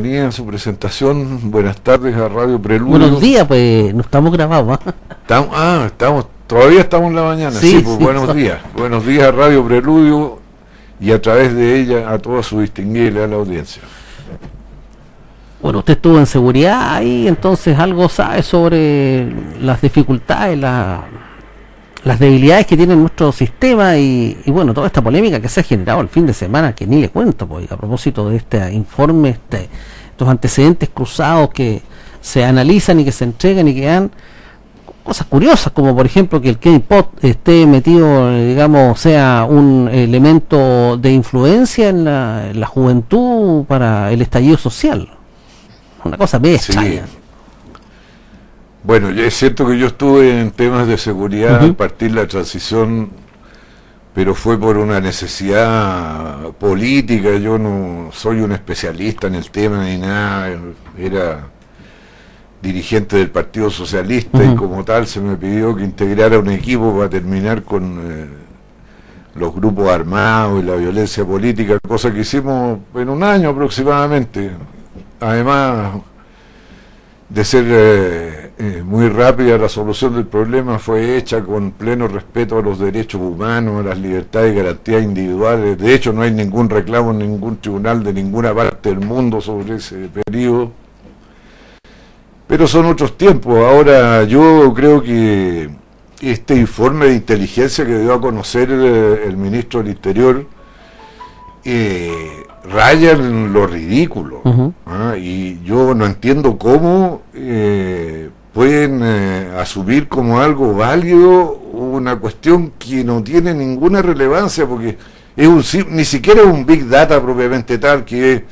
bienvenida 0.00 0.28
a 0.28 0.32
su 0.32 0.46
presentación. 0.46 1.50
Buenas 1.50 1.80
tardes 1.80 2.14
a 2.14 2.28
Radio 2.28 2.60
Preludio. 2.62 2.98
Buenos 2.98 3.20
días, 3.20 3.44
pues 3.48 3.92
no 3.92 4.02
estamos 4.02 4.32
grabados. 4.32 4.78
¿ah? 4.84 4.94
Estamos, 5.22 5.48
ah, 5.52 5.82
estamos, 5.86 6.26
todavía 6.46 6.80
estamos 6.80 7.08
en 7.08 7.16
la 7.16 7.22
mañana. 7.22 7.58
Sí, 7.58 7.80
pues 7.84 7.98
buenos 7.98 8.32
días. 8.34 8.60
Buenos 8.76 9.04
días 9.04 9.24
a 9.24 9.32
Radio 9.32 9.64
Preludio 9.64 10.38
y 11.00 11.10
a 11.10 11.20
través 11.20 11.52
de 11.52 11.80
ella 11.80 12.12
a 12.12 12.18
toda 12.18 12.44
su 12.44 12.60
distinguida 12.60 13.24
a 13.24 13.26
la 13.26 13.36
audiencia. 13.36 13.82
Bueno, 15.60 15.80
usted 15.80 15.94
estuvo 15.94 16.18
en 16.18 16.26
seguridad 16.26 16.94
ahí, 16.94 17.26
entonces 17.26 17.76
algo 17.76 18.08
sabe 18.08 18.44
sobre 18.44 19.26
las 19.60 19.80
dificultades, 19.80 20.56
la 20.56 21.06
las 22.04 22.18
debilidades 22.18 22.66
que 22.66 22.76
tiene 22.76 22.94
nuestro 22.94 23.32
sistema 23.32 23.96
y, 23.96 24.36
bueno, 24.46 24.72
toda 24.72 24.86
esta 24.86 25.02
polémica 25.02 25.40
que 25.40 25.48
se 25.48 25.60
ha 25.60 25.62
generado 25.62 26.00
el 26.00 26.08
fin 26.08 26.26
de 26.26 26.32
semana, 26.32 26.74
que 26.74 26.86
ni 26.86 27.00
le 27.00 27.08
cuento, 27.10 27.46
pues, 27.46 27.70
a 27.70 27.76
propósito 27.76 28.28
de 28.28 28.36
este 28.36 28.72
informe, 28.72 29.30
este, 29.30 29.68
estos 30.10 30.28
antecedentes 30.28 30.88
cruzados 30.90 31.50
que 31.50 31.82
se 32.20 32.44
analizan 32.44 33.00
y 33.00 33.04
que 33.04 33.12
se 33.12 33.24
entregan 33.24 33.66
y 33.68 33.74
que 33.74 33.86
dan 33.86 34.10
cosas 35.02 35.26
curiosas, 35.26 35.72
como 35.72 35.96
por 35.96 36.04
ejemplo 36.04 36.40
que 36.40 36.50
el 36.50 36.58
K-pop 36.58 37.24
esté 37.24 37.66
metido, 37.66 38.30
digamos, 38.30 39.00
sea 39.00 39.46
un 39.48 39.88
elemento 39.90 40.98
de 40.98 41.12
influencia 41.12 41.88
en 41.88 42.04
la, 42.04 42.66
juventud 42.66 43.64
para 43.64 44.12
el 44.12 44.20
estallido 44.20 44.58
social. 44.58 45.08
Una 46.04 46.18
cosa 46.18 46.38
bien 46.38 46.58
bueno, 48.88 49.10
es 49.10 49.34
cierto 49.34 49.66
que 49.66 49.78
yo 49.78 49.88
estuve 49.88 50.40
en 50.40 50.50
temas 50.50 50.88
de 50.88 50.96
seguridad 50.96 51.60
al 51.60 51.76
partir 51.76 52.10
la 52.12 52.26
transición, 52.26 53.10
pero 54.14 54.34
fue 54.34 54.58
por 54.58 54.78
una 54.78 54.98
necesidad 54.98 56.52
política. 56.52 57.36
Yo 57.36 57.58
no 57.58 58.08
soy 58.14 58.40
un 58.40 58.52
especialista 58.52 59.26
en 59.26 59.34
el 59.34 59.50
tema 59.50 59.84
ni 59.84 59.98
nada. 59.98 60.58
Era 60.96 61.48
dirigente 62.62 63.18
del 63.18 63.28
Partido 63.28 63.68
Socialista 63.68 64.42
y 64.42 64.54
como 64.54 64.82
tal 64.84 65.06
se 65.06 65.20
me 65.20 65.36
pidió 65.36 65.76
que 65.76 65.84
integrara 65.84 66.38
un 66.38 66.48
equipo 66.48 66.96
para 66.96 67.10
terminar 67.10 67.64
con 67.64 68.00
eh, 68.10 68.26
los 69.34 69.54
grupos 69.54 69.90
armados 69.90 70.62
y 70.62 70.66
la 70.66 70.76
violencia 70.76 71.26
política, 71.26 71.78
cosa 71.86 72.10
que 72.10 72.20
hicimos 72.20 72.78
en 72.94 73.10
un 73.10 73.22
año 73.22 73.50
aproximadamente. 73.50 74.50
Además 75.20 75.92
de 77.28 77.44
ser 77.44 77.64
eh, 77.68 78.37
eh, 78.60 78.82
muy 78.84 79.08
rápida 79.08 79.56
la 79.56 79.68
solución 79.68 80.16
del 80.16 80.26
problema 80.26 80.80
fue 80.80 81.16
hecha 81.16 81.44
con 81.44 81.70
pleno 81.70 82.08
respeto 82.08 82.58
a 82.58 82.62
los 82.62 82.80
derechos 82.80 83.20
humanos, 83.20 83.80
a 83.80 83.88
las 83.90 83.98
libertades 83.98 84.52
y 84.52 84.56
garantías 84.56 85.02
individuales. 85.04 85.78
De 85.78 85.94
hecho, 85.94 86.12
no 86.12 86.22
hay 86.22 86.32
ningún 86.32 86.68
reclamo 86.68 87.12
en 87.12 87.18
ningún 87.18 87.58
tribunal 87.58 88.02
de 88.02 88.12
ninguna 88.12 88.52
parte 88.52 88.88
del 88.88 88.98
mundo 88.98 89.40
sobre 89.40 89.76
ese 89.76 90.08
periodo. 90.08 90.72
Pero 92.48 92.66
son 92.66 92.86
otros 92.86 93.16
tiempos. 93.16 93.58
Ahora 93.58 94.24
yo 94.24 94.72
creo 94.74 95.04
que 95.04 95.70
este 96.20 96.56
informe 96.56 97.06
de 97.06 97.14
inteligencia 97.14 97.86
que 97.86 97.96
dio 97.96 98.12
a 98.12 98.20
conocer 98.20 98.70
eh, 98.72 99.24
el, 99.26 99.36
ministro 99.36 99.82
del 99.84 99.92
Interior 99.92 100.46
eh, 101.64 102.10
raya 102.68 103.12
en 103.12 103.52
lo 103.52 103.68
ridículo. 103.68 104.42
¿ah? 104.86 105.14
Y 105.16 105.62
yo 105.62 105.94
no 105.94 106.06
entiendo 106.06 106.58
cómo 106.58 107.22
eh, 107.34 108.30
pueden 108.58 109.02
eh, 109.04 109.52
asumir 109.56 110.08
como 110.08 110.40
algo 110.40 110.74
válido 110.74 111.52
una 111.72 112.16
cuestión 112.16 112.72
que 112.76 113.04
no 113.04 113.22
tiene 113.22 113.54
ninguna 113.54 114.02
relevancia, 114.02 114.66
porque 114.66 114.98
es 115.36 115.46
un, 115.46 115.62
ni 115.94 116.04
siquiera 116.04 116.42
un 116.42 116.66
big 116.66 116.88
data 116.88 117.22
propiamente 117.22 117.78
tal, 117.78 118.04
que 118.04 118.32
es 118.32 118.42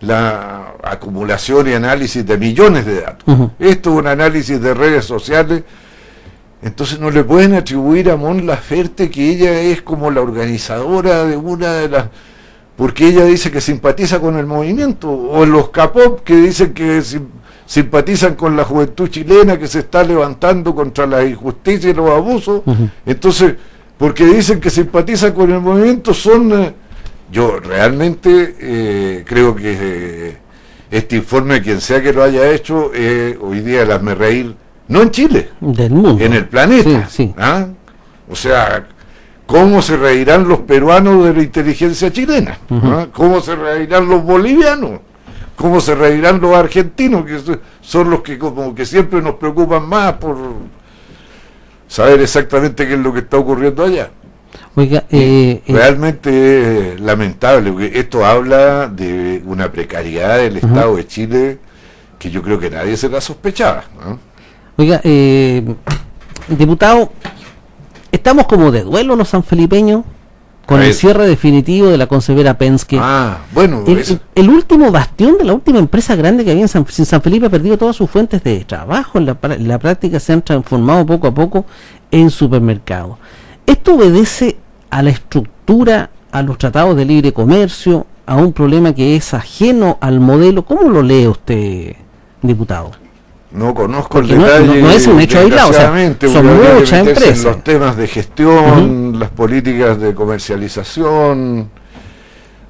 la 0.00 0.74
acumulación 0.82 1.68
y 1.68 1.74
análisis 1.74 2.26
de 2.26 2.38
millones 2.38 2.84
de 2.86 3.02
datos. 3.02 3.50
Esto 3.60 3.92
es 3.92 3.96
un 4.00 4.08
análisis 4.08 4.60
de 4.60 4.74
redes 4.74 5.04
sociales. 5.04 5.62
Entonces 6.60 6.98
no 6.98 7.12
le 7.12 7.22
pueden 7.22 7.54
atribuir 7.54 8.10
a 8.10 8.16
Mon 8.16 8.44
Laferte 8.44 9.12
que 9.12 9.30
ella 9.30 9.60
es 9.60 9.80
como 9.80 10.10
la 10.10 10.22
organizadora 10.22 11.22
de 11.24 11.36
una 11.36 11.74
de 11.74 11.88
las 11.88 12.06
porque 12.76 13.08
ella 13.08 13.24
dice 13.24 13.50
que 13.50 13.60
simpatiza 13.60 14.20
con 14.20 14.36
el 14.36 14.46
movimiento, 14.46 15.10
o 15.10 15.44
los 15.44 15.70
capop 15.70 16.20
que 16.22 16.36
dicen 16.36 16.72
que 16.72 17.02
simpatizan 17.66 18.34
con 18.34 18.56
la 18.56 18.64
juventud 18.64 19.08
chilena 19.08 19.58
que 19.58 19.66
se 19.66 19.80
está 19.80 20.02
levantando 20.02 20.74
contra 20.74 21.06
la 21.06 21.24
injusticia 21.24 21.90
y 21.90 21.94
los 21.94 22.10
abusos, 22.10 22.62
entonces, 23.06 23.54
porque 23.98 24.24
dicen 24.24 24.60
que 24.60 24.70
simpatizan 24.70 25.32
con 25.32 25.50
el 25.50 25.60
movimiento, 25.60 26.12
son... 26.14 26.52
Eh, 26.52 26.74
yo 27.30 27.58
realmente 27.60 28.56
eh, 28.60 29.24
creo 29.26 29.54
que 29.56 29.76
eh, 29.80 30.36
este 30.90 31.16
informe, 31.16 31.62
quien 31.62 31.80
sea 31.80 32.02
que 32.02 32.12
lo 32.12 32.22
haya 32.22 32.50
hecho, 32.50 32.90
hoy 33.40 33.60
día 33.60 33.86
las 33.86 34.02
me 34.02 34.14
reír, 34.14 34.54
no 34.88 35.00
en 35.00 35.10
Chile, 35.10 35.48
Del 35.60 35.92
mundo. 35.92 36.22
en 36.22 36.34
el 36.34 36.46
planeta. 36.46 37.08
¿ah? 37.38 37.66
O 38.28 38.36
sea, 38.36 38.86
¿Cómo 39.52 39.82
se 39.82 39.98
reirán 39.98 40.48
los 40.48 40.60
peruanos 40.60 41.26
de 41.26 41.34
la 41.34 41.42
inteligencia 41.42 42.10
chilena? 42.10 42.56
¿Cómo 43.12 43.38
se 43.42 43.54
reirán 43.54 44.08
los 44.08 44.24
bolivianos? 44.24 45.00
¿Cómo 45.56 45.78
se 45.78 45.94
reirán 45.94 46.40
los 46.40 46.56
argentinos? 46.56 47.26
Que 47.26 47.38
son 47.82 48.08
los 48.08 48.22
que 48.22 48.38
como 48.38 48.74
que 48.74 48.86
siempre 48.86 49.20
nos 49.20 49.34
preocupan 49.34 49.86
más 49.86 50.14
por 50.14 50.38
saber 51.86 52.22
exactamente 52.22 52.88
qué 52.88 52.94
es 52.94 53.00
lo 53.00 53.12
que 53.12 53.18
está 53.18 53.36
ocurriendo 53.36 53.84
allá. 53.84 54.10
Oiga, 54.74 55.04
eh, 55.10 55.60
eh, 55.66 55.72
realmente 55.72 56.94
es 56.94 57.00
lamentable, 57.02 57.72
porque 57.72 57.92
esto 57.94 58.24
habla 58.24 58.88
de 58.88 59.42
una 59.44 59.70
precariedad 59.70 60.38
del 60.38 60.56
Estado 60.56 60.96
de 60.96 61.06
Chile 61.06 61.58
que 62.18 62.30
yo 62.30 62.42
creo 62.42 62.58
que 62.58 62.70
nadie 62.70 62.96
se 62.96 63.10
la 63.10 63.20
sospechaba. 63.20 63.84
Oiga, 64.78 64.98
eh, 65.04 65.62
diputado, 66.48 67.12
Estamos 68.12 68.46
como 68.46 68.70
de 68.70 68.84
duelo 68.84 69.16
los 69.16 69.30
sanfelipeños 69.30 70.04
con 70.66 70.82
el 70.82 70.94
cierre 70.94 71.26
definitivo 71.26 71.88
de 71.88 71.98
la 71.98 72.06
concebera 72.06 72.56
Penske. 72.56 72.98
Ah, 73.00 73.38
bueno. 73.52 73.84
El, 73.86 74.48
último 74.48 74.90
bastión 74.92 75.38
de 75.38 75.44
la 75.44 75.54
última 75.54 75.78
empresa 75.78 76.14
grande 76.14 76.44
que 76.44 76.50
había 76.50 76.62
en 76.62 76.68
San, 76.68 76.86
San 76.86 77.22
Felipe 77.22 77.46
ha 77.46 77.50
perdido 77.50 77.76
todas 77.76 77.96
sus 77.96 78.08
fuentes 78.08 78.42
de 78.44 78.64
trabajo. 78.64 79.18
En 79.18 79.26
la, 79.26 79.78
práctica 79.78 80.20
se 80.20 80.32
han 80.32 80.42
transformado 80.42 81.04
poco 81.04 81.26
a 81.26 81.34
poco 81.34 81.64
en 82.10 82.30
supermercados. 82.30 83.16
Esto 83.66 83.94
obedece 83.94 84.56
a 84.90 85.02
la 85.02 85.10
estructura, 85.10 86.10
a 86.30 86.42
los 86.42 86.58
tratados 86.58 86.96
de 86.96 87.04
libre 87.04 87.32
comercio, 87.32 88.06
a 88.26 88.36
un 88.36 88.52
problema 88.52 88.94
que 88.94 89.16
es 89.16 89.34
ajeno 89.34 89.98
al 90.00 90.20
modelo. 90.20 90.64
¿Cómo 90.64 90.88
lo 90.88 91.02
lee 91.02 91.26
usted, 91.26 91.96
diputado? 92.40 93.01
No 93.54 93.74
conozco 93.74 94.20
el 94.20 94.28
detalle. 94.28 94.82
No, 94.82 94.90
es 94.90 95.06
un 95.06 95.20
hecho 95.20 95.38
aislado, 95.38 95.70
o 95.70 95.72
sea, 95.72 95.92
son 96.20 96.46
muchas 96.46 97.06
empresas. 97.06 97.44
Los 97.44 97.64
temas 97.64 97.96
de 97.96 98.08
gestión, 98.08 99.18
las 99.18 99.30
políticas 99.30 100.00
de 100.00 100.14
comercialización, 100.14 101.68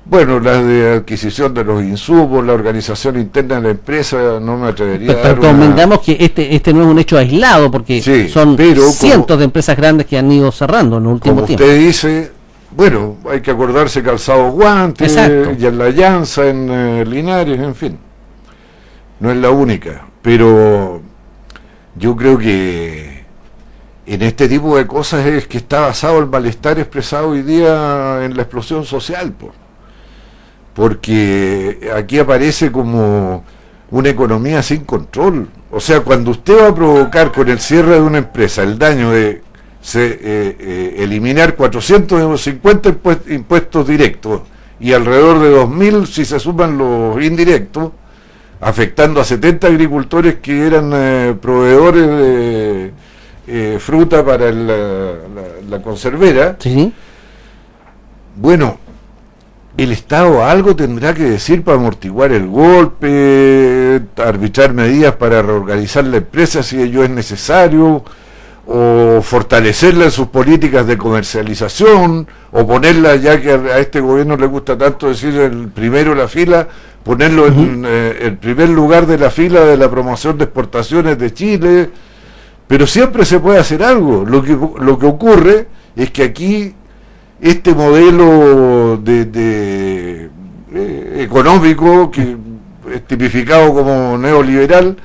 bueno, 0.04 0.40
las 0.40 0.66
de 0.66 0.94
adquisición 0.94 1.54
de 1.54 1.64
los 1.64 1.82
insumos, 1.82 2.44
la 2.44 2.52
organización 2.52 3.16
interna 3.16 3.56
de 3.56 3.62
la 3.62 3.70
empresa, 3.70 4.40
no 4.40 4.58
me 4.58 4.68
atrevería 4.68 5.12
a 5.12 5.14
dar 5.14 5.40
Pero 5.40 6.00
que 6.00 6.16
este 6.18 6.54
este 6.54 6.72
no 6.74 6.82
es 6.82 6.86
un 6.88 6.98
hecho 6.98 7.16
aislado, 7.16 7.70
porque 7.70 8.02
son 8.28 8.56
cientos 8.92 9.38
de 9.38 9.44
empresas 9.44 9.76
grandes 9.76 10.06
que 10.06 10.18
han 10.18 10.30
ido 10.32 10.50
cerrando 10.50 10.98
en 10.98 11.04
el 11.04 11.08
último 11.10 11.36
como 11.36 11.46
tiempo. 11.46 11.64
usted 11.64 11.78
dice, 11.78 12.32
bueno, 12.76 13.18
hay 13.30 13.40
que 13.40 13.52
acordarse 13.52 14.02
calzado 14.02 14.50
guantes 14.50 15.16
y 15.58 15.66
en 15.66 15.78
la 15.78 15.90
llanza 15.90 16.48
en 16.48 16.68
eh, 16.70 17.04
Linares, 17.04 17.60
en 17.60 17.74
fin. 17.74 17.98
No 19.20 19.30
es 19.30 19.36
la 19.36 19.50
única 19.50 20.11
pero 20.22 21.02
yo 21.96 22.16
creo 22.16 22.38
que 22.38 23.24
en 24.06 24.22
este 24.22 24.48
tipo 24.48 24.76
de 24.76 24.86
cosas 24.86 25.26
es 25.26 25.46
que 25.46 25.58
está 25.58 25.80
basado 25.80 26.18
el 26.18 26.26
malestar 26.26 26.78
expresado 26.78 27.30
hoy 27.30 27.42
día 27.42 28.24
en 28.24 28.36
la 28.36 28.42
explosión 28.42 28.84
social, 28.84 29.34
porque 30.74 31.90
aquí 31.94 32.18
aparece 32.18 32.72
como 32.72 33.44
una 33.90 34.08
economía 34.08 34.62
sin 34.62 34.84
control. 34.84 35.48
O 35.70 35.80
sea, 35.80 36.00
cuando 36.00 36.30
usted 36.30 36.58
va 36.58 36.68
a 36.68 36.74
provocar 36.74 37.30
con 37.32 37.48
el 37.48 37.60
cierre 37.60 37.94
de 37.94 38.00
una 38.00 38.18
empresa 38.18 38.62
el 38.62 38.78
daño 38.78 39.10
de 39.10 39.42
eh, 39.94 40.56
eh, 40.58 40.94
eliminar 40.98 41.56
450 41.56 42.96
impuestos 43.28 43.86
directos 43.86 44.42
y 44.78 44.92
alrededor 44.92 45.40
de 45.40 45.56
2.000 45.56 46.06
si 46.06 46.24
se 46.24 46.40
suman 46.40 46.78
los 46.78 47.22
indirectos, 47.22 47.92
afectando 48.62 49.20
a 49.20 49.24
70 49.24 49.66
agricultores 49.66 50.36
que 50.36 50.66
eran 50.66 50.92
eh, 50.94 51.34
proveedores 51.40 52.06
de 52.06 52.92
eh, 53.48 53.78
fruta 53.80 54.24
para 54.24 54.52
la, 54.52 55.82
conservera. 55.82 56.56
Bueno, 58.36 58.78
el 59.76 59.90
Estado 59.90 60.44
algo 60.44 60.76
tendrá 60.76 61.12
que 61.12 61.24
decir 61.24 61.64
para 61.64 61.76
amortiguar 61.76 62.30
el 62.30 62.46
golpe, 62.46 64.00
arbitrar 64.16 64.72
medidas 64.72 65.16
para 65.16 65.42
reorganizar 65.42 66.04
la 66.04 66.18
empresa 66.18 66.62
si 66.62 66.80
ello 66.80 67.02
es 67.02 67.10
necesario, 67.10 68.04
o 68.64 69.20
fortalecerla 69.22 70.04
en 70.04 70.10
sus 70.12 70.28
políticas 70.28 70.86
de 70.86 70.96
comercialización, 70.96 72.28
o 72.52 72.64
ponerla, 72.64 73.16
ya 73.16 73.40
que 73.40 73.50
a 73.50 73.78
este 73.78 74.00
gobierno 74.00 74.36
le 74.36 74.46
gusta 74.46 74.78
tanto 74.78 75.08
decir 75.08 75.34
el 75.34 75.66
primero 75.66 76.14
la 76.14 76.28
fila, 76.28 76.68
ponerlo 77.04 77.46
en 77.46 77.84
eh, 77.86 78.18
el 78.22 78.36
primer 78.36 78.68
lugar 78.68 79.06
de 79.06 79.18
la 79.18 79.30
fila 79.30 79.64
de 79.64 79.76
la 79.76 79.90
promoción 79.90 80.38
de 80.38 80.44
exportaciones 80.44 81.18
de 81.18 81.34
Chile, 81.34 81.90
pero 82.66 82.86
siempre 82.86 83.24
se 83.24 83.40
puede 83.40 83.58
hacer 83.58 83.82
algo. 83.82 84.24
Lo 84.24 84.42
que, 84.42 84.52
lo 84.52 84.98
que 84.98 85.06
ocurre 85.06 85.66
es 85.96 86.10
que 86.10 86.22
aquí 86.22 86.74
este 87.40 87.74
modelo 87.74 88.98
de, 88.98 90.30
eh, 90.72 91.22
económico 91.24 92.10
que 92.10 92.36
es 92.92 93.06
tipificado 93.06 93.74
como 93.74 94.16
neoliberal 94.16 94.96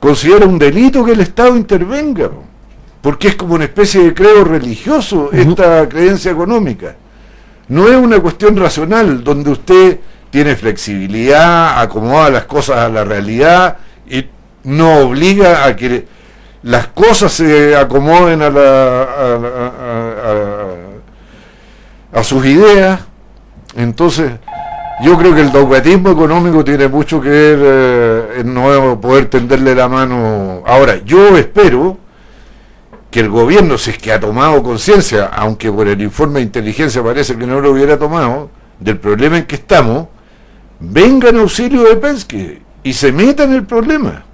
considera 0.00 0.46
un 0.46 0.58
delito 0.58 1.04
que 1.04 1.12
el 1.12 1.20
Estado 1.20 1.56
intervenga, 1.56 2.30
porque 3.02 3.28
es 3.28 3.36
como 3.36 3.54
una 3.54 3.64
especie 3.64 4.02
de 4.02 4.14
creo 4.14 4.44
religioso 4.44 5.30
esta 5.32 5.88
creencia 5.88 6.32
económica. 6.32 6.96
No 7.68 7.86
es 7.86 7.96
una 7.96 8.18
cuestión 8.18 8.56
racional 8.56 9.22
donde 9.22 9.50
usted 9.50 9.98
tiene 10.30 10.56
flexibilidad, 10.56 11.80
acomoda 11.80 12.30
las 12.30 12.44
cosas 12.44 12.78
a 12.78 12.88
la 12.88 13.04
realidad 13.04 13.76
y 14.08 14.26
no 14.64 14.98
obliga 14.98 15.64
a 15.64 15.76
que 15.76 16.06
las 16.62 16.88
cosas 16.88 17.32
se 17.32 17.76
acomoden 17.76 18.42
a, 18.42 18.50
la, 18.50 19.02
a, 22.12 22.22
sus 22.24 22.44
ideas. 22.44 23.00
Entonces, 23.76 24.32
yo 25.02 25.16
creo 25.16 25.34
que 25.34 25.42
el 25.42 25.52
dogmatismo 25.52 26.10
económico 26.10 26.64
tiene 26.64 26.88
mucho 26.88 27.20
que 27.20 27.28
ver 27.28 27.58
eh, 27.62 28.40
en 28.40 28.52
no 28.52 29.00
poder 29.00 29.26
tenderle 29.26 29.74
la 29.74 29.88
mano. 29.88 30.62
Ahora, 30.66 30.96
yo 31.04 31.38
espero 31.38 31.96
que 33.10 33.20
el 33.20 33.30
gobierno, 33.30 33.78
si 33.78 33.90
es 33.90 33.98
que 33.98 34.12
ha 34.12 34.20
tomado 34.20 34.62
conciencia, 34.62 35.26
aunque 35.26 35.70
por 35.72 35.88
el 35.88 36.00
informe 36.02 36.40
de 36.40 36.46
inteligencia 36.46 37.02
parece 37.02 37.36
que 37.36 37.46
no 37.46 37.60
lo 37.60 37.70
hubiera 37.70 37.98
tomado, 37.98 38.50
del 38.80 38.98
problema 38.98 39.38
en 39.38 39.44
que 39.46 39.54
estamos, 39.54 40.08
venga 40.80 41.30
en 41.30 41.38
auxilio 41.38 41.84
de 41.84 41.96
Penske 41.96 42.62
y 42.82 42.92
se 42.92 43.12
meta 43.12 43.44
en 43.44 43.52
el 43.52 43.66
problema, 43.66 44.24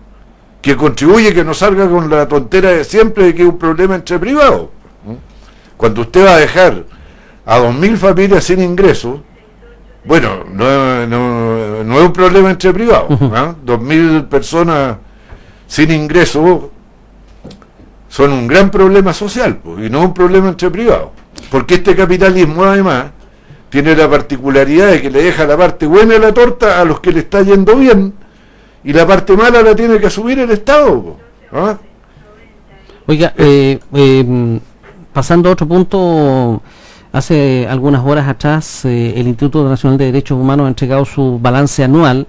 que 0.60 0.76
contribuye 0.76 1.34
que 1.34 1.44
no 1.44 1.54
salga 1.54 1.88
con 1.88 2.08
la 2.10 2.28
tontera 2.28 2.70
de 2.70 2.84
siempre 2.84 3.24
de 3.24 3.34
que 3.34 3.42
es 3.42 3.48
un 3.48 3.58
problema 3.58 3.94
entre 3.94 4.18
privados. 4.18 4.68
Cuando 5.76 6.02
usted 6.02 6.24
va 6.24 6.36
a 6.36 6.38
dejar 6.38 6.84
a 7.44 7.58
dos 7.58 7.74
mil 7.74 7.96
familias 7.96 8.44
sin 8.44 8.62
ingresos, 8.62 9.20
bueno, 10.04 10.44
no, 10.50 11.06
no, 11.06 11.98
es 11.98 12.06
un 12.06 12.12
problema 12.12 12.50
entre 12.50 12.72
privados, 12.72 13.18
¿ah? 13.34 13.54
dos 13.62 13.80
mil 13.80 14.24
personas 14.24 14.96
sin 15.66 15.90
ingresos 15.90 16.64
son 18.08 18.32
un 18.32 18.46
gran 18.46 18.70
problema 18.70 19.12
social 19.12 19.58
y 19.78 19.90
no 19.90 20.02
un 20.02 20.14
problema 20.14 20.48
entre 20.48 20.70
privados. 20.70 21.08
Porque 21.50 21.74
este 21.74 21.96
capitalismo 21.96 22.64
además 22.64 23.06
tiene 23.74 23.96
la 23.96 24.08
particularidad 24.08 24.92
de 24.92 25.02
que 25.02 25.10
le 25.10 25.20
deja 25.20 25.44
la 25.46 25.56
parte 25.56 25.88
buena 25.88 26.14
de 26.14 26.20
la 26.20 26.32
torta 26.32 26.80
a 26.80 26.84
los 26.84 27.00
que 27.00 27.10
le 27.10 27.18
está 27.18 27.42
yendo 27.42 27.74
bien 27.74 28.14
y 28.84 28.92
la 28.92 29.04
parte 29.04 29.36
mala 29.36 29.62
la 29.62 29.74
tiene 29.74 29.98
que 29.98 30.06
asumir 30.06 30.38
el 30.38 30.52
Estado. 30.52 31.16
¿ah? 31.50 31.76
Oiga, 33.08 33.34
eh, 33.36 33.80
eh, 33.92 34.60
pasando 35.12 35.48
a 35.48 35.52
otro 35.54 35.66
punto, 35.66 36.62
hace 37.10 37.66
algunas 37.68 38.06
horas 38.06 38.28
atrás 38.28 38.84
eh, 38.84 39.14
el 39.16 39.26
Instituto 39.26 39.68
Nacional 39.68 39.98
de 39.98 40.04
Derechos 40.04 40.38
Humanos 40.38 40.66
ha 40.66 40.68
entregado 40.68 41.04
su 41.04 41.40
balance 41.42 41.82
anual 41.82 42.28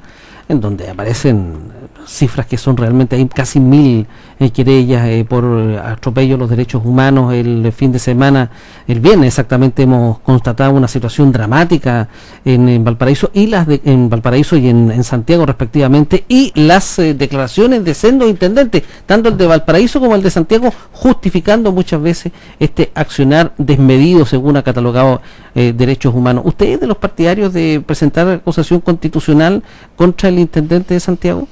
en 0.49 0.59
donde 0.59 0.89
aparecen 0.89 1.74
cifras 2.07 2.45
que 2.45 2.57
son 2.57 2.77
realmente, 2.77 3.15
hay 3.15 3.25
casi 3.27 3.59
mil 3.59 4.07
eh, 4.39 4.49
querellas 4.51 5.07
eh, 5.07 5.25
por 5.27 5.45
atropello 5.83 6.35
a 6.35 6.37
los 6.37 6.49
derechos 6.49 6.81
humanos. 6.85 7.33
El 7.33 7.71
fin 7.71 7.91
de 7.91 7.99
semana, 7.99 8.51
el 8.87 8.99
viernes 8.99 9.29
exactamente, 9.29 9.83
hemos 9.83 10.19
constatado 10.19 10.73
una 10.73 10.87
situación 10.87 11.31
dramática 11.31 12.07
en, 12.43 12.83
Valparaíso 12.83 13.31
y 13.33 13.47
las 13.47 13.67
de, 13.67 13.81
en 13.85 14.09
Valparaíso 14.09 14.57
y 14.57 14.69
en, 14.69 15.03
Santiago 15.03 15.45
respectivamente, 15.45 16.25
y 16.27 16.51
las 16.55 16.99
eh, 16.99 17.13
declaraciones 17.13 17.83
de 17.83 17.93
sendos 17.93 18.29
intendentes, 18.29 18.83
tanto 19.05 19.29
el 19.29 19.37
de 19.37 19.47
Valparaíso 19.47 19.99
como 19.99 20.15
el 20.15 20.23
de 20.23 20.29
Santiago, 20.29 20.73
justificando 20.91 21.71
muchas 21.71 22.01
veces 22.01 22.31
este 22.59 22.91
accionar 22.95 23.53
desmedido 23.57 24.25
según 24.25 24.57
ha 24.57 24.63
catalogado 24.63 25.21
derechos 25.53 26.13
humanos. 26.13 26.43
¿Usted 26.45 26.65
es 26.65 26.79
de 26.81 26.87
los 26.87 26.97
partidarios 26.97 27.53
de 27.53 27.81
presentar 27.85 28.27
acusación 28.27 28.81
constitucional 28.81 29.63
contra 29.95 30.27
el 30.27 30.39
intendente 30.39 30.93
de 30.93 30.99
Santiago? 30.99 31.47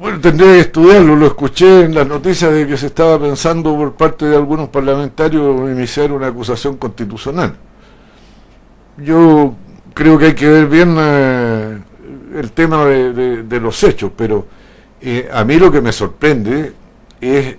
Bueno, 0.00 0.18
tendría 0.18 0.54
que 0.54 0.60
estudiarlo, 0.60 1.14
lo 1.14 1.26
escuché 1.26 1.84
en 1.84 1.94
las 1.94 2.06
noticias 2.06 2.50
de 2.54 2.66
que 2.66 2.78
se 2.78 2.86
estaba 2.86 3.20
pensando 3.20 3.76
por 3.76 3.92
parte 3.92 4.24
de 4.24 4.34
algunos 4.34 4.70
parlamentarios 4.70 5.70
iniciar 5.70 6.10
una 6.10 6.28
acusación 6.28 6.78
constitucional. 6.78 7.54
Yo 8.96 9.54
creo 9.92 10.16
que 10.16 10.24
hay 10.24 10.34
que 10.34 10.48
ver 10.48 10.68
bien 10.68 10.96
eh, 10.98 11.78
el 12.34 12.50
tema 12.52 12.86
de, 12.86 13.60
los 13.60 13.84
hechos, 13.84 14.10
pero 14.16 14.46
eh, 15.02 15.28
a 15.30 15.44
mí 15.44 15.58
lo 15.58 15.70
que 15.70 15.82
me 15.82 15.92
sorprende 15.92 16.72
es 17.20 17.56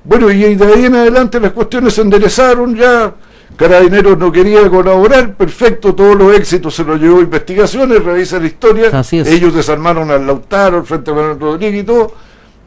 Bueno, 0.05 0.31
y 0.31 0.55
de 0.55 0.65
ahí 0.65 0.85
en 0.85 0.95
adelante 0.95 1.37
las 1.41 1.51
cuestiones 1.51 1.95
se 1.95 2.01
enderezaron, 2.01 2.73
ya 2.77 3.13
Carabineros 3.57 4.17
no 4.17 4.31
quería 4.31 4.69
colaborar, 4.69 5.35
perfecto, 5.35 5.93
todos 5.93 6.15
los 6.15 6.33
éxitos 6.33 6.73
se 6.73 6.85
los 6.85 6.97
llevó 6.97 7.19
a 7.19 7.23
investigaciones, 7.23 8.01
revisa 8.01 8.39
la 8.39 8.47
historia, 8.47 9.03
ellos 9.11 9.53
desarmaron 9.53 10.09
al 10.11 10.25
Lautaro, 10.25 10.77
al 10.77 10.85
Frente 10.85 11.11
Manuel 11.11 11.37
Rodríguez 11.37 11.81
y 11.81 11.83
todo, 11.83 12.13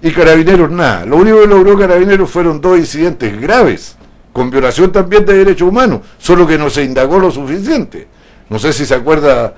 y 0.03 0.11
Carabineros 0.11 0.71
nada. 0.71 1.05
Lo 1.05 1.17
único 1.17 1.41
que 1.41 1.47
logró 1.47 1.79
Carabineros 1.79 2.31
fueron 2.31 2.61
dos 2.61 2.79
incidentes 2.79 3.41
graves, 3.41 3.97
con 4.33 4.51
violación 4.51 4.93
también 4.93 5.25
de 5.25 5.35
derechos 5.35 5.69
humanos, 5.69 6.01
solo 6.19 6.47
que 6.47 6.59
no 6.59 6.69
se 6.71 6.85
indagó 6.85 7.19
lo 7.19 7.31
suficiente. 7.31 8.07
No 8.49 8.59
sé 8.59 8.73
si 8.73 8.85
se 8.85 8.95
acuerda 8.95 9.55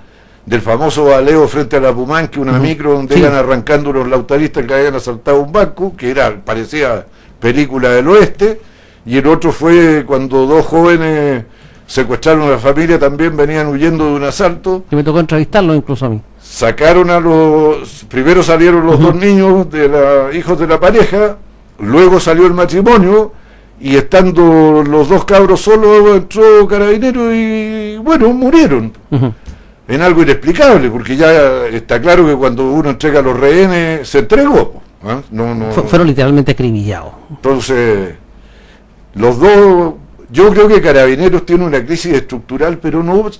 del 0.46 0.62
famoso 0.62 1.04
baleo 1.04 1.46
frente 1.48 1.76
a 1.76 1.80
la 1.80 1.92
Pumán, 1.92 2.28
que 2.28 2.40
una 2.40 2.58
micro 2.58 2.92
donde 2.92 3.18
iban 3.18 3.34
arrancando 3.34 3.90
unos 3.90 4.08
lautaristas 4.08 4.64
que 4.64 4.74
habían 4.74 4.94
asaltado 4.94 5.40
un 5.40 5.52
banco, 5.52 5.94
que 5.96 6.10
era 6.10 6.42
parecía 6.42 7.04
película 7.38 7.90
del 7.90 8.08
oeste, 8.08 8.60
y 9.04 9.18
el 9.18 9.26
otro 9.26 9.52
fue 9.52 10.04
cuando 10.06 10.46
dos 10.46 10.64
jóvenes 10.64 11.44
secuestraron 11.86 12.42
a 12.42 12.52
la 12.52 12.58
familia, 12.58 12.98
también 12.98 13.36
venían 13.36 13.66
huyendo 13.66 14.06
de 14.06 14.12
un 14.12 14.24
asalto. 14.24 14.84
Que 14.88 14.96
me 14.96 15.04
tocó 15.04 15.20
entrevistarlo 15.20 15.74
incluso 15.74 16.06
a 16.06 16.10
mí 16.10 16.22
sacaron 16.48 17.10
a 17.10 17.20
los, 17.20 18.04
primero 18.08 18.42
salieron 18.42 18.86
los 18.86 18.98
dos 18.98 19.14
niños 19.14 19.70
de 19.70 19.88
la, 19.88 20.34
hijos 20.34 20.58
de 20.58 20.66
la 20.66 20.80
pareja, 20.80 21.36
luego 21.78 22.18
salió 22.18 22.46
el 22.46 22.54
matrimonio 22.54 23.32
y 23.78 23.96
estando 23.96 24.82
los 24.82 25.08
dos 25.08 25.24
cabros 25.24 25.60
solos 25.60 26.16
entró 26.16 26.66
carabinero 26.66 27.32
y 27.32 27.98
bueno, 27.98 28.32
murieron. 28.32 28.92
En 29.86 30.02
algo 30.02 30.22
inexplicable, 30.22 30.90
porque 30.90 31.16
ya 31.16 31.66
está 31.66 32.00
claro 32.00 32.26
que 32.26 32.34
cuando 32.34 32.72
uno 32.72 32.90
entrega 32.90 33.20
a 33.20 33.22
los 33.22 33.38
rehenes 33.38 34.08
se 34.08 34.20
entregó. 34.20 34.82
¿ah? 35.04 35.20
No, 35.30 35.54
no, 35.54 35.70
fueron 35.70 36.08
literalmente 36.08 36.52
acribillados. 36.52 37.12
Entonces, 37.30 38.14
los 39.14 39.38
dos, 39.38 39.94
yo 40.30 40.50
creo 40.50 40.66
que 40.66 40.80
Carabineros 40.80 41.46
tiene 41.46 41.64
una 41.64 41.84
crisis 41.84 42.14
estructural, 42.14 42.78
pero 42.78 43.02
no 43.02 43.30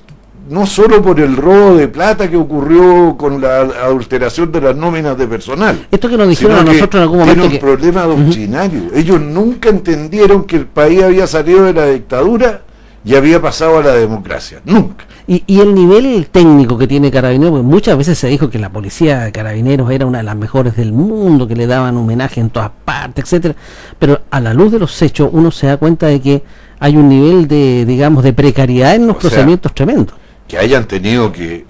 no 0.49 0.67
solo 0.67 1.03
por 1.03 1.21
el 1.21 1.37
robo 1.37 1.77
de 1.77 1.89
plata 1.89 2.29
que 2.29 2.37
ocurrió 2.37 3.17
con 3.17 3.41
la 3.41 3.61
adulteración 3.61 4.51
de 4.51 4.61
las 4.61 4.77
nóminas 4.77 5.17
de 5.17 5.27
personal. 5.27 5.87
Esto 5.91 6.09
que 6.09 6.17
nos 6.17 6.29
dijeron 6.29 6.59
a 6.59 6.65
nosotros 6.65 6.95
en 6.95 7.03
algún 7.03 7.19
momento. 7.21 7.41
Tiene 7.43 7.55
un 7.55 7.61
problema 7.61 8.03
doctrinario. 8.05 8.83
Ellos 8.95 9.21
nunca 9.21 9.69
entendieron 9.69 10.45
que 10.45 10.57
el 10.57 10.67
país 10.67 11.03
había 11.03 11.27
salido 11.27 11.65
de 11.65 11.73
la 11.75 11.87
dictadura 11.87 12.63
y 13.05 13.15
había 13.15 13.41
pasado 13.41 13.79
a 13.79 13.83
la 13.83 13.93
democracia. 13.93 14.61
Nunca. 14.65 15.05
Y, 15.27 15.43
y 15.47 15.61
el 15.61 15.75
nivel 15.75 16.29
técnico 16.31 16.79
que 16.79 16.87
tiene 16.87 17.11
Carabineros, 17.11 17.53
pues 17.53 17.65
muchas 17.65 17.97
veces 17.99 18.19
se 18.19 18.29
dijo 18.29 18.49
que 18.49 18.59
la 18.59 18.71
policía 18.71 19.21
de 19.21 19.33
Carabineros 19.33 19.91
era 19.91 20.07
una 20.07 20.19
de 20.19 20.25
las 20.25 20.37
mejores 20.37 20.77
del 20.77 20.93
mundo, 20.93 21.47
que 21.47 21.55
le 21.55 21.67
daban 21.67 21.97
homenaje 21.97 22.41
en 22.41 22.51
todas 22.51 22.71
partes, 22.85 23.25
etcétera. 23.25 23.55
Pero 23.99 24.23
a 24.31 24.41
la 24.41 24.55
luz 24.55 24.73
de 24.73 24.79
los 24.79 25.01
hechos 25.03 25.29
uno 25.33 25.51
se 25.51 25.67
da 25.67 25.77
cuenta 25.77 26.07
de 26.07 26.21
que 26.21 26.43
hay 26.81 26.97
un 26.97 27.09
nivel 27.09 27.47
de, 27.47 27.85
digamos, 27.87 28.25
de 28.25 28.33
precariedad 28.33 28.95
en 28.95 29.07
los 29.07 29.17
procedimientos 29.17 29.75
tremendo. 29.75 30.15
Que 30.49 30.59
hayan 30.59 30.87
tenido 30.89 31.31
que 31.31 31.67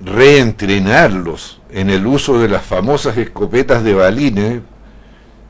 reentrenarlos 0.00 1.60
en 1.70 1.90
el 1.90 2.06
uso 2.06 2.38
de 2.38 2.48
las 2.48 2.64
famosas 2.64 3.16
escopetas 3.16 3.84
de 3.84 3.94
balines 3.94 4.60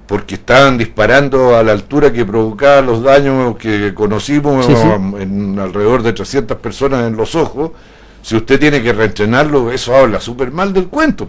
porque 0.06 0.36
estaban 0.36 0.78
disparando 0.78 1.54
a 1.54 1.62
la 1.62 1.72
altura 1.72 2.12
que 2.12 2.24
provocaba 2.24 2.80
los 2.80 3.02
daños 3.02 3.56
que 3.58 3.92
conocimos 3.94 4.66
en 4.66 5.58
alrededor 5.58 6.02
de 6.02 6.14
300 6.14 6.56
personas 6.56 7.06
en 7.06 7.14
los 7.14 7.34
ojos, 7.34 7.72
si 8.22 8.34
usted 8.34 8.58
tiene 8.58 8.82
que 8.82 8.94
reentrenarlo, 8.94 9.70
eso 9.70 9.94
habla 9.94 10.18
súper 10.18 10.50
mal 10.50 10.72
del 10.72 10.88
cuento. 10.88 11.28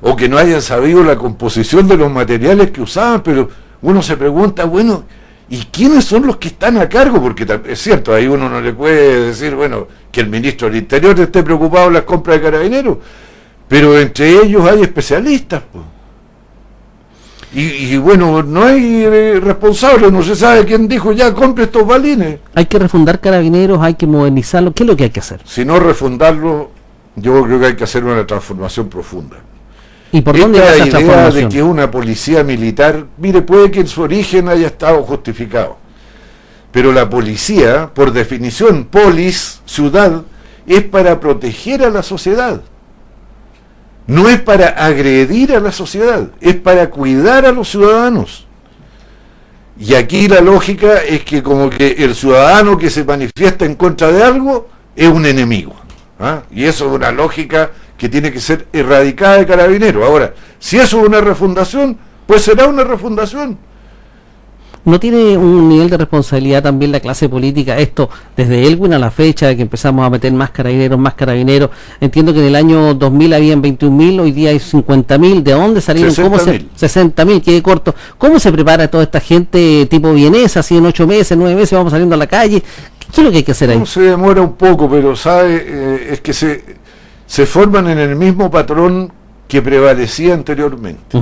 O 0.00 0.14
que 0.14 0.28
no 0.28 0.38
hayan 0.38 0.62
sabido 0.62 1.02
la 1.02 1.16
composición 1.16 1.88
de 1.88 1.96
los 1.96 2.10
materiales 2.10 2.70
que 2.70 2.80
usaban, 2.80 3.22
pero 3.22 3.48
uno 3.82 4.00
se 4.02 4.16
pregunta, 4.16 4.64
bueno, 4.64 5.02
¿y 5.48 5.58
quiénes 5.66 6.04
son 6.04 6.26
los 6.26 6.36
que 6.36 6.48
están 6.48 6.76
a 6.78 6.88
cargo? 6.88 7.20
Porque 7.20 7.46
es 7.68 7.80
cierto, 7.80 8.14
ahí 8.14 8.26
uno 8.26 8.48
no 8.48 8.60
le 8.60 8.72
puede 8.72 9.26
decir, 9.26 9.54
bueno, 9.54 9.86
que 10.10 10.20
el 10.20 10.28
ministro 10.28 10.68
del 10.68 10.78
Interior 10.78 11.18
esté 11.20 11.42
preocupado 11.42 11.88
en 11.88 11.94
las 11.94 12.02
compras 12.02 12.38
de 12.38 12.42
carabineros, 12.42 12.98
pero 13.68 13.98
entre 13.98 14.42
ellos 14.42 14.68
hay 14.68 14.82
especialistas. 14.82 15.62
Pues. 15.72 15.84
Y, 17.58 17.96
bueno, 17.96 18.42
no 18.42 18.64
hay 18.64 19.04
eh, 19.04 19.40
responsable, 19.40 20.10
no 20.10 20.22
se 20.22 20.36
sabe 20.36 20.66
quién 20.66 20.86
dijo 20.86 21.12
ya 21.12 21.32
compre 21.32 21.64
estos 21.64 21.86
balines. 21.86 22.40
Hay 22.54 22.66
que 22.66 22.78
refundar 22.78 23.18
carabineros, 23.18 23.80
hay 23.80 23.94
que 23.94 24.06
modernizarlo. 24.06 24.74
¿Qué 24.74 24.82
es 24.82 24.86
lo 24.86 24.94
que 24.94 25.04
hay 25.04 25.10
que 25.10 25.20
hacer? 25.20 25.40
Si 25.46 25.64
no 25.64 25.80
refundarlo, 25.80 26.70
yo 27.14 27.44
creo 27.44 27.58
que 27.58 27.66
hay 27.66 27.76
que 27.76 27.84
hacer 27.84 28.04
una 28.04 28.26
transformación 28.26 28.90
profunda. 28.90 29.36
¿Y 30.12 30.20
por 30.20 30.38
dónde 30.38 30.58
esa 30.58 30.86
idea 31.00 31.30
de 31.30 31.48
que 31.48 31.62
una 31.62 31.90
policía 31.90 32.44
militar, 32.44 33.06
mire, 33.18 33.42
puede 33.42 33.70
que 33.70 33.80
en 33.80 33.88
su 33.88 34.02
origen 34.02 34.48
haya 34.48 34.68
estado 34.68 35.02
justificado. 35.02 35.76
Pero 36.70 36.92
la 36.92 37.08
policía, 37.08 37.90
por 37.92 38.12
definición, 38.12 38.84
polis, 38.84 39.60
ciudad, 39.64 40.22
es 40.66 40.82
para 40.82 41.18
proteger 41.20 41.82
a 41.82 41.90
la 41.90 42.02
sociedad 42.02 42.62
no 44.06 44.28
es 44.28 44.40
para 44.40 44.68
agredir 44.68 45.54
a 45.54 45.60
la 45.60 45.72
sociedad, 45.72 46.28
es 46.40 46.54
para 46.54 46.90
cuidar 46.90 47.44
a 47.44 47.52
los 47.52 47.68
ciudadanos. 47.68 48.46
Y 49.78 49.94
aquí 49.94 50.28
la 50.28 50.40
lógica 50.40 51.02
es 51.02 51.22
que 51.24 51.42
como 51.42 51.68
que 51.68 51.88
el 51.98 52.14
ciudadano 52.14 52.78
que 52.78 52.88
se 52.88 53.04
manifiesta 53.04 53.64
en 53.64 53.74
contra 53.74 54.10
de 54.10 54.22
algo 54.22 54.68
es 54.94 55.08
un 55.08 55.26
enemigo. 55.26 55.74
¿ah? 56.18 56.42
Y 56.50 56.64
eso 56.64 56.86
es 56.86 56.92
una 56.92 57.10
lógica 57.10 57.72
que 57.96 58.08
tiene 58.08 58.32
que 58.32 58.40
ser 58.40 58.66
erradicada 58.72 59.38
de 59.38 59.46
carabinero. 59.46 60.04
Ahora, 60.04 60.34
si 60.58 60.76
eso 60.76 61.00
es 61.00 61.06
una 61.06 61.20
refundación, 61.20 61.98
pues 62.26 62.42
será 62.42 62.66
una 62.66 62.84
refundación. 62.84 63.58
¿No 64.86 65.00
tiene 65.00 65.36
un 65.36 65.68
nivel 65.68 65.90
de 65.90 65.96
responsabilidad 65.96 66.62
también 66.62 66.92
la 66.92 67.00
clase 67.00 67.28
política? 67.28 67.76
Esto, 67.76 68.08
desde 68.36 68.68
Elwin 68.68 68.92
a 68.94 69.00
la 69.00 69.10
fecha 69.10 69.48
de 69.48 69.56
que 69.56 69.62
empezamos 69.62 70.06
a 70.06 70.10
meter 70.10 70.32
más 70.32 70.50
carabineros, 70.50 70.96
más 70.96 71.14
carabineros. 71.14 71.70
Entiendo 72.00 72.32
que 72.32 72.38
en 72.38 72.46
el 72.46 72.54
año 72.54 72.94
2000 72.94 73.34
habían 73.34 73.60
21.000, 73.60 74.20
hoy 74.20 74.30
día 74.30 74.50
hay 74.50 74.58
50.000. 74.58 75.42
¿De 75.42 75.52
dónde 75.52 75.80
salieron? 75.80 76.12
60.000, 76.14 77.42
quede 77.42 77.62
corto. 77.62 77.96
¿Cómo 78.16 78.38
se 78.38 78.52
prepara 78.52 78.86
toda 78.86 79.02
esta 79.02 79.18
gente 79.18 79.86
tipo 79.90 80.12
vienesa, 80.12 80.60
así 80.60 80.76
en 80.76 80.86
ocho 80.86 81.04
meses, 81.04 81.36
nueve 81.36 81.56
meses, 81.56 81.72
vamos 81.72 81.90
saliendo 81.90 82.14
a 82.14 82.18
la 82.18 82.28
calle? 82.28 82.62
¿Qué 83.12 83.20
es 83.20 83.24
lo 83.24 83.32
que 83.32 83.38
hay 83.38 83.42
que 83.42 83.52
hacer 83.52 83.70
ahí? 83.70 83.84
se 83.86 84.02
demora 84.02 84.40
un 84.40 84.54
poco, 84.54 84.88
pero 84.88 85.16
sabe, 85.16 85.64
eh, 85.66 86.08
es 86.12 86.20
que 86.20 86.32
se, 86.32 86.75
se 87.26 87.46
forman 87.46 87.88
en 87.88 87.98
el 87.98 88.16
mismo 88.16 88.50
patrón 88.50 89.12
que 89.48 89.62
prevalecía 89.62 90.34
anteriormente. 90.34 91.18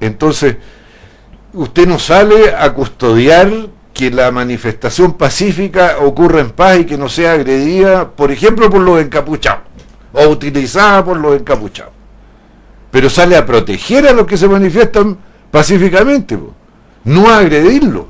Entonces 0.00 0.56
usted 1.52 1.86
no 1.86 1.98
sale 1.98 2.54
a 2.54 2.72
custodiar 2.72 3.50
que 3.92 4.10
la 4.10 4.30
manifestación 4.30 5.14
pacífica 5.14 5.96
ocurra 6.00 6.40
en 6.40 6.50
paz 6.50 6.78
y 6.78 6.84
que 6.84 6.96
no 6.96 7.08
sea 7.08 7.32
agredida, 7.32 8.08
por 8.08 8.30
ejemplo, 8.30 8.70
por 8.70 8.80
los 8.80 9.00
encapuchados, 9.00 9.62
o 10.12 10.28
utilizada 10.28 11.04
por 11.04 11.16
los 11.18 11.38
encapuchados. 11.38 11.92
Pero 12.90 13.10
sale 13.10 13.36
a 13.36 13.44
proteger 13.44 14.06
a 14.08 14.12
los 14.12 14.26
que 14.26 14.36
se 14.36 14.48
manifiestan 14.48 15.18
pacíficamente, 15.50 16.38
no 17.04 17.28
a 17.28 17.38
agredirlos. 17.38 18.06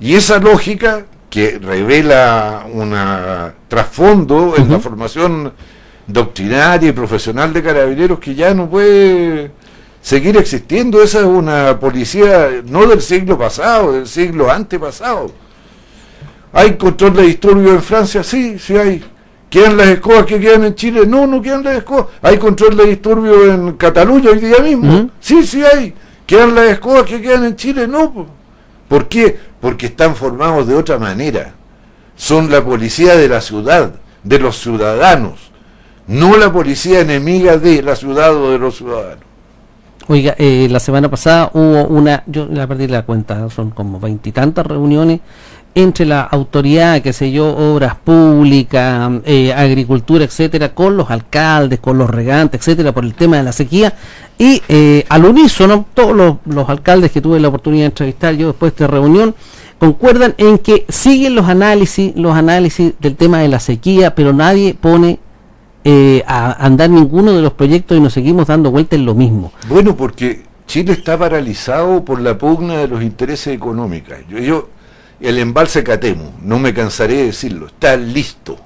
Y 0.00 0.14
esa 0.14 0.38
lógica 0.38 1.06
que 1.30 1.58
revela 1.58 2.64
un 2.70 2.94
trasfondo 3.68 4.54
en 4.56 4.70
la 4.70 4.78
formación 4.78 5.52
doctrinaria 6.06 6.88
y 6.88 6.92
profesional 6.92 7.52
de 7.52 7.62
carabineros 7.62 8.18
que 8.18 8.34
ya 8.34 8.54
no 8.54 8.68
puede 8.68 9.50
seguir 10.00 10.36
existiendo. 10.36 11.02
Esa 11.02 11.20
es 11.20 11.26
una 11.26 11.78
policía 11.80 12.62
no 12.66 12.86
del 12.86 13.00
siglo 13.00 13.38
pasado, 13.38 13.92
del 13.92 14.06
siglo 14.06 14.50
antepasado. 14.50 15.30
¿Hay 16.52 16.76
control 16.76 17.14
de 17.14 17.22
disturbios 17.22 17.74
en 17.74 17.82
Francia? 17.82 18.22
Sí, 18.22 18.58
sí 18.58 18.76
hay. 18.76 19.04
¿Quedan 19.50 19.76
las 19.76 19.88
escobas 19.88 20.26
que 20.26 20.40
quedan 20.40 20.64
en 20.64 20.74
Chile? 20.74 21.06
No, 21.06 21.26
no 21.26 21.40
quedan 21.40 21.62
las 21.62 21.76
escobas. 21.76 22.06
¿Hay 22.22 22.38
control 22.38 22.76
de 22.76 22.86
disturbios 22.86 23.48
en 23.48 23.72
Cataluña 23.72 24.30
hoy 24.30 24.40
día 24.40 24.58
mismo? 24.58 25.10
Sí, 25.20 25.44
sí 25.46 25.62
hay. 25.64 25.94
¿Quedan 26.26 26.54
las 26.54 26.66
escobas 26.66 27.04
que 27.04 27.20
quedan 27.20 27.44
en 27.44 27.56
Chile? 27.56 27.86
No. 27.86 28.26
¿Por 28.88 29.08
qué? 29.08 29.38
Porque 29.60 29.86
están 29.86 30.16
formados 30.16 30.66
de 30.66 30.74
otra 30.74 30.98
manera. 30.98 31.54
Son 32.16 32.50
la 32.50 32.64
policía 32.64 33.16
de 33.16 33.28
la 33.28 33.40
ciudad, 33.40 33.92
de 34.22 34.38
los 34.38 34.58
ciudadanos, 34.60 35.50
no 36.06 36.36
la 36.36 36.52
policía 36.52 37.00
enemiga 37.00 37.56
de 37.56 37.82
la 37.82 37.96
ciudad 37.96 38.34
o 38.34 38.50
de 38.50 38.58
los 38.58 38.76
ciudadanos. 38.76 39.24
Oiga, 40.06 40.34
eh, 40.36 40.68
la 40.70 40.80
semana 40.80 41.10
pasada 41.10 41.50
hubo 41.54 41.86
una, 41.86 42.24
yo 42.26 42.46
la 42.50 42.66
perdí 42.66 42.88
la 42.88 43.06
cuenta, 43.06 43.48
son 43.48 43.70
como 43.70 43.98
veintitantas 43.98 44.66
reuniones 44.66 45.20
entre 45.74 46.06
la 46.06 46.22
autoridad, 46.22 47.02
qué 47.02 47.12
sé 47.12 47.32
yo, 47.32 47.48
obras 47.48 47.96
públicas, 47.96 49.10
eh, 49.24 49.52
agricultura, 49.52 50.24
etcétera, 50.24 50.74
con 50.74 50.96
los 50.96 51.10
alcaldes, 51.10 51.80
con 51.80 51.98
los 51.98 52.08
regantes, 52.08 52.60
etcétera, 52.60 52.92
por 52.92 53.04
el 53.04 53.14
tema 53.14 53.38
de 53.38 53.42
la 53.42 53.52
sequía. 53.52 53.94
Y 54.38 54.62
eh, 54.68 55.04
al 55.08 55.24
unísono, 55.24 55.86
todos 55.94 56.14
los, 56.14 56.36
los, 56.44 56.68
alcaldes 56.68 57.10
que 57.10 57.20
tuve 57.20 57.40
la 57.40 57.48
oportunidad 57.48 57.84
de 57.84 57.86
entrevistar 57.86 58.34
yo 58.34 58.48
después 58.48 58.72
de 58.72 58.84
esta 58.84 58.94
reunión, 58.94 59.34
concuerdan 59.78 60.34
en 60.38 60.58
que 60.58 60.84
siguen 60.88 61.34
los 61.34 61.48
análisis, 61.48 62.14
los 62.14 62.36
análisis 62.36 62.92
del 63.00 63.16
tema 63.16 63.40
de 63.40 63.48
la 63.48 63.58
sequía, 63.58 64.14
pero 64.14 64.32
nadie 64.32 64.74
pone 64.74 65.18
eh, 65.84 66.24
a 66.26 66.64
andar 66.64 66.88
ninguno 66.88 67.32
de 67.32 67.42
los 67.42 67.52
proyectos 67.52 67.96
y 67.96 68.00
nos 68.00 68.14
seguimos 68.14 68.46
dando 68.46 68.70
vueltas 68.70 68.98
en 68.98 69.04
lo 69.04 69.14
mismo. 69.14 69.52
Bueno, 69.68 69.94
porque 69.94 70.42
Chile 70.66 70.92
está 70.92 71.18
paralizado 71.18 72.04
por 72.04 72.20
la 72.20 72.38
pugna 72.38 72.78
de 72.78 72.88
los 72.88 73.02
intereses 73.02 73.54
económicos. 73.54 74.16
Yo, 74.28 74.70
el 75.20 75.38
embalse 75.38 75.84
Catemo, 75.84 76.32
no 76.42 76.58
me 76.58 76.72
cansaré 76.72 77.16
de 77.16 77.26
decirlo, 77.26 77.66
está 77.66 77.96
listo. 77.96 78.56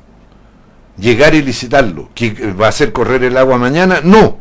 Llegar 0.97 1.35
y 1.35 1.43
licitarlo, 1.43 2.11
que 2.15 2.53
va 2.53 2.67
a 2.67 2.71
hacer 2.71 2.93
correr 2.93 3.23
el 3.25 3.37
agua 3.37 3.59
mañana, 3.59 4.01
no, 4.03 4.39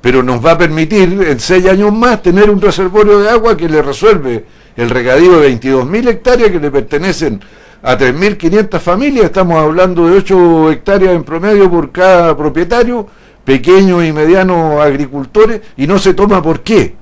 pero 0.00 0.22
nos 0.22 0.44
va 0.44 0.52
a 0.52 0.58
permitir 0.58 1.22
en 1.26 1.38
seis 1.38 1.66
años 1.66 1.92
más 1.92 2.22
tener 2.22 2.50
un 2.50 2.60
reservorio 2.60 3.20
de 3.20 3.30
agua 3.30 3.56
que 3.56 3.68
le 3.68 3.82
resuelve 3.82 4.44
el 4.76 4.90
regadío 4.90 5.38
de 5.38 5.56
22.000 5.60 6.08
hectáreas 6.08 6.50
que 6.50 6.58
le 6.58 6.70
pertenecen 6.70 7.40
a 7.82 7.98
3.500 7.98 8.78
familias, 8.78 9.24
estamos 9.26 9.60
hablando 9.60 10.08
de 10.08 10.16
8 10.18 10.70
hectáreas 10.70 11.14
en 11.14 11.24
promedio 11.24 11.68
por 11.68 11.90
cada 11.90 12.36
propietario, 12.36 13.08
pequeños 13.44 14.04
y 14.04 14.12
medianos 14.12 14.80
agricultores, 14.80 15.60
y 15.76 15.86
no 15.86 15.98
se 15.98 16.14
toma 16.14 16.40
por 16.40 16.60
qué, 16.60 16.94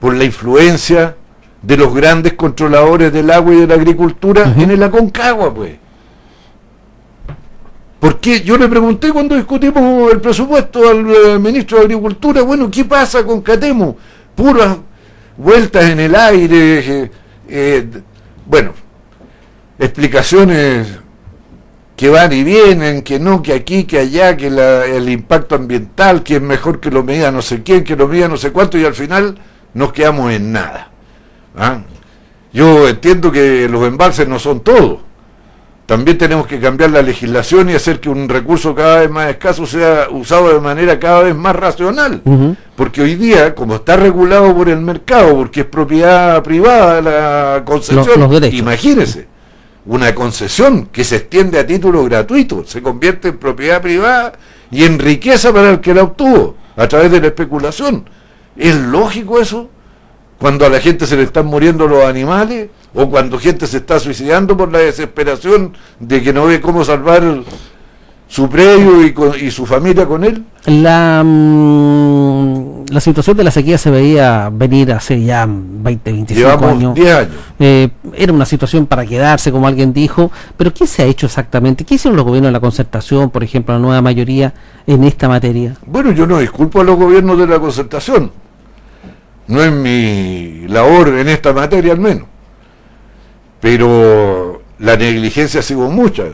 por 0.00 0.14
la 0.14 0.24
influencia 0.24 1.16
de 1.62 1.76
los 1.76 1.94
grandes 1.94 2.32
controladores 2.32 3.12
del 3.12 3.30
agua 3.30 3.54
y 3.54 3.60
de 3.60 3.66
la 3.68 3.74
agricultura 3.74 4.52
en 4.58 4.72
el 4.72 4.82
Aconcagua, 4.82 5.54
pues. 5.54 5.76
¿Por 8.00 8.18
qué? 8.18 8.40
Yo 8.40 8.58
le 8.58 8.68
pregunté 8.68 9.12
cuando 9.12 9.36
discutimos 9.36 10.10
el 10.10 10.20
presupuesto 10.20 10.90
al 10.90 11.08
eh, 11.08 11.38
ministro 11.38 11.78
de 11.78 11.84
Agricultura, 11.84 12.42
bueno, 12.42 12.68
¿qué 12.68 12.84
pasa 12.84 13.24
con 13.24 13.42
Catemo? 13.42 13.96
Puras 14.34 14.76
vueltas 15.36 15.84
en 15.84 16.00
el 16.00 16.16
aire, 16.16 17.02
eh, 17.04 17.10
eh, 17.48 17.86
bueno, 18.44 18.72
explicaciones 19.82 20.86
que 21.96 22.08
van 22.08 22.32
y 22.32 22.42
vienen, 22.42 23.02
que 23.02 23.18
no, 23.18 23.42
que 23.42 23.52
aquí, 23.52 23.84
que 23.84 23.98
allá, 23.98 24.36
que 24.36 24.46
el 24.46 25.08
impacto 25.08 25.54
ambiental, 25.54 26.22
que 26.22 26.36
es 26.36 26.42
mejor 26.42 26.80
que 26.80 26.90
lo 26.90 27.02
medida 27.02 27.30
no 27.30 27.42
sé 27.42 27.62
quién, 27.62 27.84
que 27.84 27.96
lo 27.96 28.08
medida 28.08 28.28
no 28.28 28.36
sé 28.36 28.50
cuánto, 28.50 28.78
y 28.78 28.84
al 28.84 28.94
final 28.94 29.38
nos 29.74 29.92
quedamos 29.92 30.32
en 30.32 30.52
nada. 30.52 30.90
¿ah? 31.56 31.78
Yo 32.52 32.88
entiendo 32.88 33.30
que 33.30 33.68
los 33.68 33.86
embalses 33.86 34.26
no 34.28 34.38
son 34.38 34.60
todos. 34.60 35.00
también 35.86 36.16
tenemos 36.16 36.46
que 36.46 36.58
cambiar 36.58 36.90
la 36.90 37.02
legislación 37.02 37.68
y 37.68 37.74
hacer 37.74 38.00
que 38.00 38.08
un 38.08 38.28
recurso 38.28 38.74
cada 38.74 39.00
vez 39.00 39.10
más 39.10 39.28
escaso 39.30 39.66
sea 39.66 40.08
usado 40.10 40.52
de 40.54 40.60
manera 40.60 40.98
cada 40.98 41.22
vez 41.22 41.34
más 41.34 41.54
racional. 41.54 42.22
Porque 42.76 43.02
hoy 43.02 43.16
día, 43.16 43.54
como 43.54 43.74
está 43.76 43.96
regulado 43.96 44.54
por 44.54 44.68
el 44.68 44.80
mercado, 44.80 45.34
porque 45.36 45.60
es 45.60 45.66
propiedad 45.66 46.42
privada 46.42 47.00
la 47.02 47.64
concesión, 47.64 48.32
imagínese, 48.52 49.28
una 49.86 50.14
concesión 50.14 50.86
que 50.86 51.04
se 51.04 51.16
extiende 51.16 51.58
a 51.58 51.66
título 51.66 52.04
gratuito, 52.04 52.64
se 52.64 52.82
convierte 52.82 53.28
en 53.28 53.38
propiedad 53.38 53.82
privada 53.82 54.32
y 54.70 54.84
en 54.84 54.98
riqueza 54.98 55.52
para 55.52 55.70
el 55.70 55.80
que 55.80 55.94
la 55.94 56.04
obtuvo 56.04 56.56
a 56.76 56.86
través 56.86 57.10
de 57.10 57.20
la 57.20 57.26
especulación. 57.28 58.08
¿Es 58.56 58.76
lógico 58.76 59.40
eso? 59.40 59.68
Cuando 60.38 60.66
a 60.66 60.68
la 60.68 60.80
gente 60.80 61.06
se 61.06 61.16
le 61.16 61.22
están 61.22 61.46
muriendo 61.46 61.86
los 61.86 62.04
animales 62.04 62.68
o 62.94 63.08
cuando 63.08 63.38
gente 63.38 63.66
se 63.66 63.78
está 63.78 63.98
suicidando 63.98 64.56
por 64.56 64.70
la 64.72 64.80
desesperación 64.80 65.76
de 65.98 66.22
que 66.22 66.32
no 66.32 66.46
ve 66.46 66.60
cómo 66.60 66.84
salvar 66.84 67.22
su 68.28 68.48
predio 68.48 69.02
y, 69.36 69.50
su 69.50 69.66
familia 69.66 70.06
con 70.06 70.24
él. 70.24 70.44
La, 70.66 71.22
mm, 71.24 72.71
la 72.92 73.00
situación 73.00 73.36
de 73.36 73.44
la 73.44 73.50
sequía 73.50 73.78
se 73.78 73.90
veía 73.90 74.50
venir 74.52 74.92
hace 74.92 75.22
ya 75.22 75.46
20, 75.48 76.12
25 76.12 76.66
años. 76.66 76.94
10 76.94 77.14
años. 77.14 77.34
Eh, 77.58 77.88
era 78.14 78.32
una 78.32 78.44
situación 78.44 78.86
para 78.86 79.06
quedarse, 79.06 79.50
como 79.50 79.66
alguien 79.66 79.92
dijo, 79.92 80.30
pero 80.56 80.72
¿qué 80.72 80.86
se 80.86 81.02
ha 81.02 81.06
hecho 81.06 81.26
exactamente? 81.26 81.84
¿Qué 81.84 81.94
hicieron 81.94 82.16
los 82.16 82.24
gobiernos 82.24 82.48
de 82.48 82.52
la 82.52 82.60
concertación, 82.60 83.30
por 83.30 83.42
ejemplo, 83.42 83.74
la 83.74 83.80
nueva 83.80 84.02
mayoría 84.02 84.54
en 84.86 85.04
esta 85.04 85.28
materia? 85.28 85.76
Bueno, 85.86 86.12
yo 86.12 86.26
no 86.26 86.38
disculpo 86.38 86.80
a 86.80 86.84
los 86.84 86.96
gobiernos 86.96 87.38
de 87.38 87.46
la 87.46 87.58
concertación. 87.58 88.30
No 89.46 89.62
es 89.62 89.72
mi 89.72 90.68
labor 90.68 91.08
en 91.08 91.28
esta 91.28 91.52
materia 91.52 91.92
al 91.92 91.98
menos 91.98 92.32
pero 93.62 94.60
la 94.80 94.96
negligencia 94.96 95.60
ha 95.60 95.62
sido 95.62 95.88
mucha. 95.88 96.24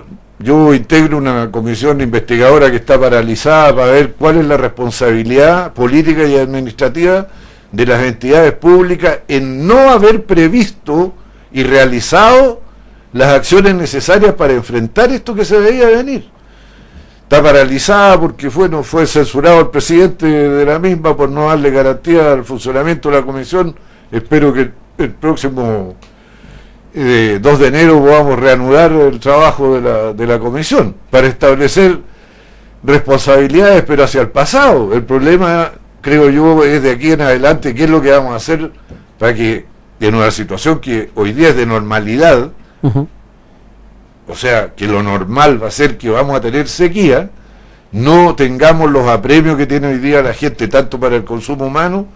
Yo 0.40 0.72
integro 0.72 1.18
una 1.18 1.50
comisión 1.50 2.00
investigadora 2.00 2.70
que 2.70 2.76
está 2.76 2.98
paralizada 2.98 3.74
para 3.74 3.92
ver 3.92 4.12
cuál 4.12 4.36
es 4.36 4.46
la 4.46 4.56
responsabilidad 4.56 5.72
política 5.72 6.24
y 6.24 6.36
administrativa 6.36 7.26
de 7.72 7.86
las 7.86 8.02
entidades 8.04 8.52
públicas 8.52 9.18
en 9.26 9.66
no 9.66 9.90
haber 9.90 10.24
previsto 10.24 11.12
y 11.52 11.64
realizado 11.64 12.62
las 13.12 13.34
acciones 13.34 13.74
necesarias 13.74 14.34
para 14.34 14.52
enfrentar 14.52 15.10
esto 15.10 15.34
que 15.34 15.44
se 15.44 15.58
veía 15.58 15.88
venir. 15.88 16.30
Está 17.22 17.42
paralizada 17.42 18.18
porque 18.20 18.48
fue, 18.48 18.68
no 18.68 18.82
fue 18.82 19.06
censurado 19.06 19.60
el 19.60 19.68
presidente 19.68 20.26
de 20.26 20.64
la 20.64 20.78
misma 20.78 21.16
por 21.16 21.28
no 21.28 21.48
darle 21.48 21.70
garantía 21.70 22.32
al 22.32 22.44
funcionamiento 22.44 23.10
de 23.10 23.16
la 23.16 23.26
comisión. 23.26 23.74
Espero 24.10 24.52
que 24.52 24.70
el 24.98 25.10
próximo 25.10 25.96
2 26.94 27.58
de 27.58 27.66
enero 27.66 28.00
podamos 28.00 28.38
reanudar 28.38 28.92
el 28.92 29.20
trabajo 29.20 29.74
de 29.74 29.80
la, 29.80 30.12
de 30.12 30.26
la 30.26 30.38
comisión 30.38 30.94
para 31.10 31.26
establecer 31.26 32.00
responsabilidades, 32.82 33.84
pero 33.86 34.04
hacia 34.04 34.20
el 34.20 34.30
pasado. 34.30 34.92
El 34.94 35.04
problema, 35.04 35.72
creo 36.00 36.30
yo, 36.30 36.64
es 36.64 36.82
de 36.82 36.92
aquí 36.92 37.12
en 37.12 37.20
adelante, 37.20 37.74
qué 37.74 37.84
es 37.84 37.90
lo 37.90 38.00
que 38.00 38.10
vamos 38.10 38.32
a 38.32 38.36
hacer 38.36 38.70
para 39.18 39.34
que 39.34 39.66
en 40.00 40.14
una 40.14 40.30
situación 40.30 40.80
que 40.80 41.10
hoy 41.14 41.32
día 41.32 41.48
es 41.48 41.56
de 41.56 41.66
normalidad, 41.66 42.50
o 44.28 44.36
sea, 44.36 44.74
que 44.74 44.86
lo 44.86 45.02
normal 45.02 45.62
va 45.62 45.68
a 45.68 45.72
ser 45.72 45.98
que 45.98 46.10
vamos 46.10 46.36
a 46.36 46.40
tener 46.40 46.68
sequía, 46.68 47.30
no 47.90 48.34
tengamos 48.34 48.90
los 48.90 49.08
apremios 49.08 49.56
que 49.56 49.66
tiene 49.66 49.88
hoy 49.88 49.98
día 49.98 50.22
la 50.22 50.34
gente, 50.34 50.68
tanto 50.68 51.00
para 51.00 51.16
el 51.16 51.24
consumo 51.24 51.66
humano, 51.66 52.06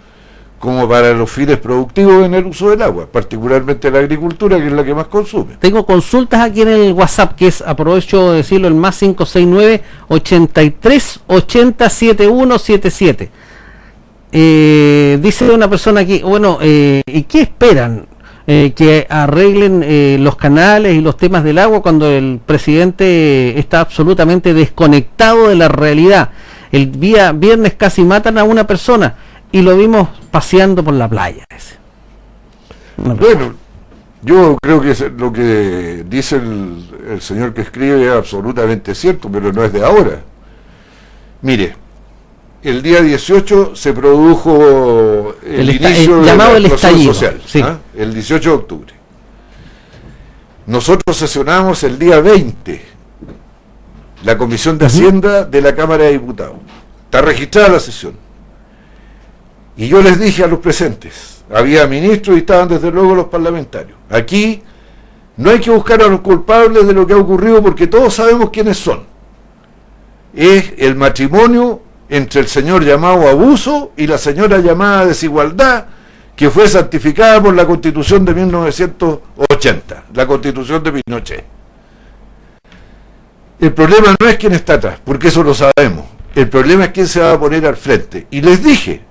como 0.62 0.88
para 0.88 1.12
los 1.12 1.28
fines 1.28 1.58
productivos 1.58 2.24
en 2.24 2.34
el 2.34 2.46
uso 2.46 2.70
del 2.70 2.82
agua, 2.82 3.08
particularmente 3.10 3.90
la 3.90 3.98
agricultura, 3.98 4.58
que 4.58 4.68
es 4.68 4.72
la 4.72 4.84
que 4.84 4.94
más 4.94 5.08
consume. 5.08 5.56
Tengo 5.58 5.84
consultas 5.84 6.40
aquí 6.40 6.62
en 6.62 6.68
el 6.68 6.92
WhatsApp, 6.92 7.34
que 7.34 7.48
es, 7.48 7.62
aprovecho 7.62 8.30
de 8.30 8.36
decirlo, 8.36 8.68
el 8.68 8.74
más 8.74 8.96
569 8.96 9.82
83 10.06 11.20
80 11.26 11.90
7177. 11.90 13.30
Eh, 14.30 15.18
dice 15.20 15.50
una 15.50 15.68
persona 15.68 16.02
aquí, 16.02 16.22
bueno, 16.22 16.58
eh, 16.62 17.02
¿y 17.06 17.24
qué 17.24 17.40
esperan? 17.40 18.06
Eh, 18.46 18.72
que 18.76 19.08
arreglen 19.10 19.82
eh, 19.84 20.16
los 20.20 20.36
canales 20.36 20.94
y 20.94 21.00
los 21.00 21.16
temas 21.16 21.42
del 21.42 21.58
agua 21.58 21.82
cuando 21.82 22.08
el 22.08 22.38
presidente 22.44 23.58
está 23.58 23.80
absolutamente 23.80 24.54
desconectado 24.54 25.48
de 25.48 25.56
la 25.56 25.66
realidad. 25.66 26.30
El 26.70 27.00
día 27.00 27.32
viernes 27.32 27.74
casi 27.74 28.04
matan 28.04 28.38
a 28.38 28.44
una 28.44 28.64
persona 28.64 29.16
y 29.50 29.62
lo 29.62 29.76
vimos 29.76 30.21
paseando 30.32 30.82
por 30.82 30.94
la 30.94 31.08
playa. 31.08 31.44
Bueno, 32.96 33.54
yo 34.22 34.58
creo 34.60 34.80
que 34.80 35.10
lo 35.16 35.32
que 35.32 36.04
dice 36.08 36.36
el, 36.36 37.20
señor 37.20 37.54
que 37.54 37.60
escribe 37.60 38.06
es 38.06 38.12
absolutamente 38.12 38.94
cierto, 38.96 39.28
pero 39.30 39.52
no 39.52 39.62
es 39.62 39.72
de 39.72 39.84
ahora. 39.84 40.22
Mire, 41.42 41.76
el 42.62 42.82
día 42.82 43.00
18 43.02 43.76
se 43.76 43.92
produjo 43.92 45.34
el, 45.44 45.70
inicio 45.70 46.24
llamado 46.24 46.56
el 46.56 46.66
estallido 46.66 47.14
social, 47.14 47.40
¿ah? 47.62 47.78
el 47.96 48.12
18 48.12 48.48
de 48.48 48.56
octubre. 48.56 48.94
Nosotros 50.66 51.16
sesionamos 51.16 51.82
el 51.84 51.98
día 51.98 52.20
20 52.20 52.92
la 54.24 54.38
Comisión 54.38 54.78
de 54.78 54.86
Hacienda 54.86 55.44
de 55.44 55.60
la 55.60 55.74
Cámara 55.74 56.04
de 56.04 56.12
Diputados. 56.12 56.56
Está 57.04 57.22
registrada 57.22 57.68
la 57.70 57.80
sesión. 57.80 58.14
Y 59.76 59.88
yo 59.88 60.02
les 60.02 60.20
dije 60.20 60.44
a 60.44 60.46
los 60.46 60.58
presentes, 60.58 61.44
había 61.50 61.86
ministros 61.86 62.36
y 62.36 62.40
estaban 62.40 62.68
desde 62.68 62.90
luego 62.90 63.14
los 63.14 63.26
parlamentarios, 63.26 63.96
aquí 64.10 64.62
no 65.36 65.50
hay 65.50 65.60
que 65.60 65.70
buscar 65.70 66.02
a 66.02 66.08
los 66.08 66.20
culpables 66.20 66.86
de 66.86 66.92
lo 66.92 67.06
que 67.06 67.14
ha 67.14 67.16
ocurrido 67.16 67.62
porque 67.62 67.86
todos 67.86 68.14
sabemos 68.14 68.50
quiénes 68.50 68.76
son. 68.76 69.04
Es 70.34 70.72
el 70.78 70.94
matrimonio 70.94 71.80
entre 72.08 72.40
el 72.40 72.48
señor 72.48 72.84
llamado 72.84 73.28
abuso 73.28 73.92
y 73.96 74.06
la 74.06 74.18
señora 74.18 74.58
llamada 74.58 75.06
desigualdad 75.06 75.86
que 76.36 76.50
fue 76.50 76.68
santificada 76.68 77.42
por 77.42 77.54
la 77.54 77.66
constitución 77.66 78.24
de 78.24 78.34
1980, 78.34 80.04
la 80.14 80.26
constitución 80.26 80.82
de 80.82 80.92
Pinochet. 80.92 81.44
El 83.60 83.72
problema 83.72 84.14
no 84.18 84.28
es 84.28 84.36
quién 84.36 84.52
está 84.52 84.74
atrás, 84.74 84.98
porque 85.04 85.28
eso 85.28 85.42
lo 85.42 85.54
sabemos. 85.54 86.04
El 86.34 86.48
problema 86.48 86.86
es 86.86 86.90
quién 86.90 87.06
se 87.06 87.20
va 87.20 87.32
a 87.32 87.38
poner 87.38 87.64
al 87.64 87.76
frente. 87.76 88.26
Y 88.30 88.40
les 88.40 88.62
dije, 88.62 89.02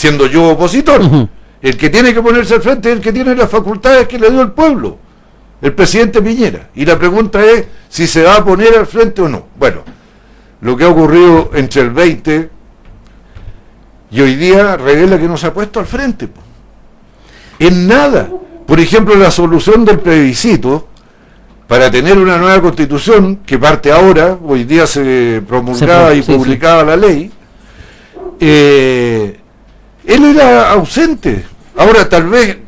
siendo 0.00 0.26
yo 0.26 0.48
opositor. 0.48 1.28
El 1.60 1.76
que 1.76 1.90
tiene 1.90 2.14
que 2.14 2.22
ponerse 2.22 2.54
al 2.54 2.62
frente 2.62 2.88
es 2.88 2.96
el 2.96 3.02
que 3.02 3.12
tiene 3.12 3.34
las 3.34 3.50
facultades 3.50 4.08
que 4.08 4.18
le 4.18 4.30
dio 4.30 4.40
el 4.40 4.52
pueblo, 4.52 4.96
el 5.60 5.74
presidente 5.74 6.22
Piñera. 6.22 6.70
Y 6.74 6.86
la 6.86 6.98
pregunta 6.98 7.44
es 7.44 7.66
si 7.90 8.06
se 8.06 8.22
va 8.22 8.36
a 8.36 8.44
poner 8.44 8.78
al 8.78 8.86
frente 8.86 9.20
o 9.20 9.28
no. 9.28 9.44
Bueno, 9.58 9.82
lo 10.62 10.74
que 10.74 10.84
ha 10.84 10.88
ocurrido 10.88 11.50
entre 11.52 11.82
el 11.82 11.90
20 11.90 12.50
y 14.10 14.20
hoy 14.22 14.36
día 14.36 14.78
revela 14.78 15.18
que 15.18 15.28
no 15.28 15.36
se 15.36 15.48
ha 15.48 15.52
puesto 15.52 15.80
al 15.80 15.86
frente. 15.86 16.30
En 17.58 17.86
nada. 17.86 18.30
Por 18.66 18.80
ejemplo, 18.80 19.14
la 19.16 19.30
solución 19.30 19.84
del 19.84 19.98
plebiscito 19.98 20.88
para 21.68 21.90
tener 21.90 22.16
una 22.16 22.38
nueva 22.38 22.62
constitución 22.62 23.40
que 23.44 23.58
parte 23.58 23.92
ahora, 23.92 24.38
hoy 24.42 24.64
día 24.64 24.86
se 24.86 25.42
promulgaba 25.46 26.14
y 26.14 26.22
publicaba 26.22 26.84
la 26.84 26.96
ley, 26.96 27.30
eh, 28.40 29.39
él 30.04 30.24
era 30.24 30.72
ausente. 30.72 31.44
Ahora 31.76 32.08
tal 32.08 32.28
vez 32.28 32.58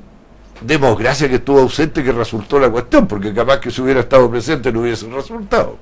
demos 0.61 0.99
gracias 0.99 1.29
que 1.29 1.37
estuvo 1.37 1.61
ausente 1.61 2.03
que 2.03 2.12
resultó 2.12 2.59
la 2.59 2.71
cuestión, 2.71 3.07
porque 3.07 3.33
capaz 3.33 3.61
que 3.61 3.71
si 3.71 3.81
hubiera 3.83 4.01
estado 4.01 4.31
presente 4.31 4.73
no 4.73 4.81
hubiese 4.81 5.09
resultado. 5.09 5.77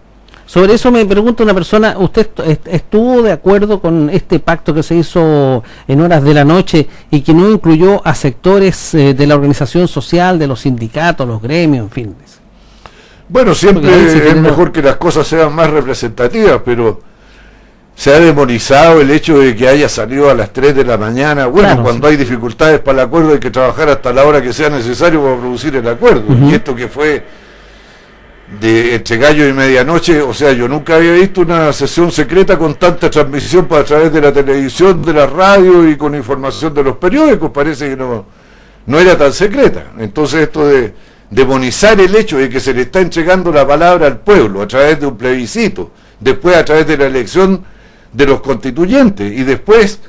Sobre 0.46 0.74
eso 0.74 0.90
me 0.90 1.06
pregunta 1.06 1.44
una 1.44 1.54
persona, 1.54 1.94
¿usted 1.96 2.28
estuvo 2.64 3.22
de 3.22 3.30
acuerdo 3.30 3.80
con 3.80 4.10
este 4.10 4.40
pacto 4.40 4.74
que 4.74 4.82
se 4.82 4.96
hizo 4.96 5.62
en 5.86 6.00
horas 6.00 6.24
de 6.24 6.34
la 6.34 6.44
noche 6.44 6.88
y 7.08 7.20
que 7.20 7.32
no 7.32 7.48
incluyó 7.48 8.04
a 8.04 8.16
sectores 8.16 8.92
eh, 8.94 9.14
de 9.14 9.26
la 9.28 9.36
organización 9.36 9.86
social, 9.86 10.40
de 10.40 10.48
los 10.48 10.62
sindicatos, 10.62 11.28
los 11.28 11.40
gremios, 11.40 11.84
en 11.84 11.90
fin? 11.90 12.16
Bueno, 13.28 13.54
siempre 13.54 14.28
es 14.28 14.36
mejor 14.36 14.72
que 14.72 14.82
las 14.82 14.96
cosas 14.96 15.24
sean 15.28 15.54
más 15.54 15.70
representativas, 15.70 16.62
pero 16.64 17.00
se 18.00 18.14
ha 18.14 18.18
demonizado 18.18 19.02
el 19.02 19.10
hecho 19.10 19.40
de 19.40 19.54
que 19.54 19.68
haya 19.68 19.86
salido 19.86 20.30
a 20.30 20.34
las 20.34 20.54
3 20.54 20.74
de 20.74 20.84
la 20.86 20.96
mañana. 20.96 21.48
Bueno, 21.48 21.82
cuando 21.82 22.08
hay 22.08 22.16
dificultades 22.16 22.80
para 22.80 23.02
el 23.02 23.06
acuerdo 23.06 23.34
hay 23.34 23.38
que 23.38 23.50
trabajar 23.50 23.90
hasta 23.90 24.10
la 24.10 24.24
hora 24.24 24.40
que 24.40 24.54
sea 24.54 24.70
necesario 24.70 25.22
para 25.22 25.36
producir 25.36 25.76
el 25.76 25.86
acuerdo. 25.86 26.24
Y 26.48 26.54
esto 26.54 26.74
que 26.74 26.88
fue 26.88 27.22
de 28.58 28.94
entre 28.94 29.18
gallo 29.18 29.46
y 29.46 29.52
medianoche, 29.52 30.22
o 30.22 30.32
sea, 30.32 30.52
yo 30.52 30.66
nunca 30.66 30.96
había 30.96 31.12
visto 31.12 31.42
una 31.42 31.74
sesión 31.74 32.10
secreta 32.10 32.56
con 32.56 32.76
tanta 32.76 33.10
transmisión 33.10 33.68
a 33.70 33.84
través 33.84 34.10
de 34.10 34.22
la 34.22 34.32
televisión, 34.32 35.02
de 35.02 35.12
la 35.12 35.26
radio 35.26 35.86
y 35.86 35.98
con 35.98 36.14
información 36.14 36.72
de 36.72 36.82
los 36.82 36.96
periódicos, 36.96 37.50
parece 37.50 37.90
que 37.90 37.96
no, 37.98 38.24
no 38.86 38.98
era 38.98 39.14
tan 39.18 39.34
secreta. 39.34 39.88
Entonces 39.98 40.44
esto 40.44 40.66
de 40.66 40.94
demonizar 41.28 42.00
el 42.00 42.16
hecho 42.16 42.38
de 42.38 42.48
que 42.48 42.60
se 42.60 42.72
le 42.72 42.80
está 42.80 43.00
entregando 43.00 43.52
la 43.52 43.66
palabra 43.66 44.06
al 44.06 44.20
pueblo 44.20 44.62
a 44.62 44.66
través 44.66 44.98
de 44.98 45.06
un 45.06 45.18
plebiscito, 45.18 45.90
después 46.18 46.56
a 46.56 46.64
través 46.64 46.86
de 46.86 46.96
la 46.96 47.04
elección 47.04 47.62
de 48.12 48.26
los 48.26 48.40
constituyentes 48.40 49.32
y 49.32 49.44
después 49.44 50.00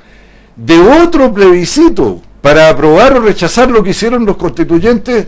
de 0.56 0.80
otro 0.80 1.34
plebiscito 1.34 2.22
para 2.42 2.70
aprobar 2.70 3.18
o 3.18 3.22
rechazar 3.22 3.70
lo 3.70 3.84
que 3.84 3.92
hicieron 3.92 4.26
los 4.26 4.36
constituyentes, 4.38 5.28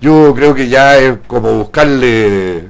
yo 0.00 0.32
creo 0.34 0.54
que 0.54 0.68
ya 0.68 0.98
es 0.98 1.18
como 1.26 1.52
buscarle 1.52 2.68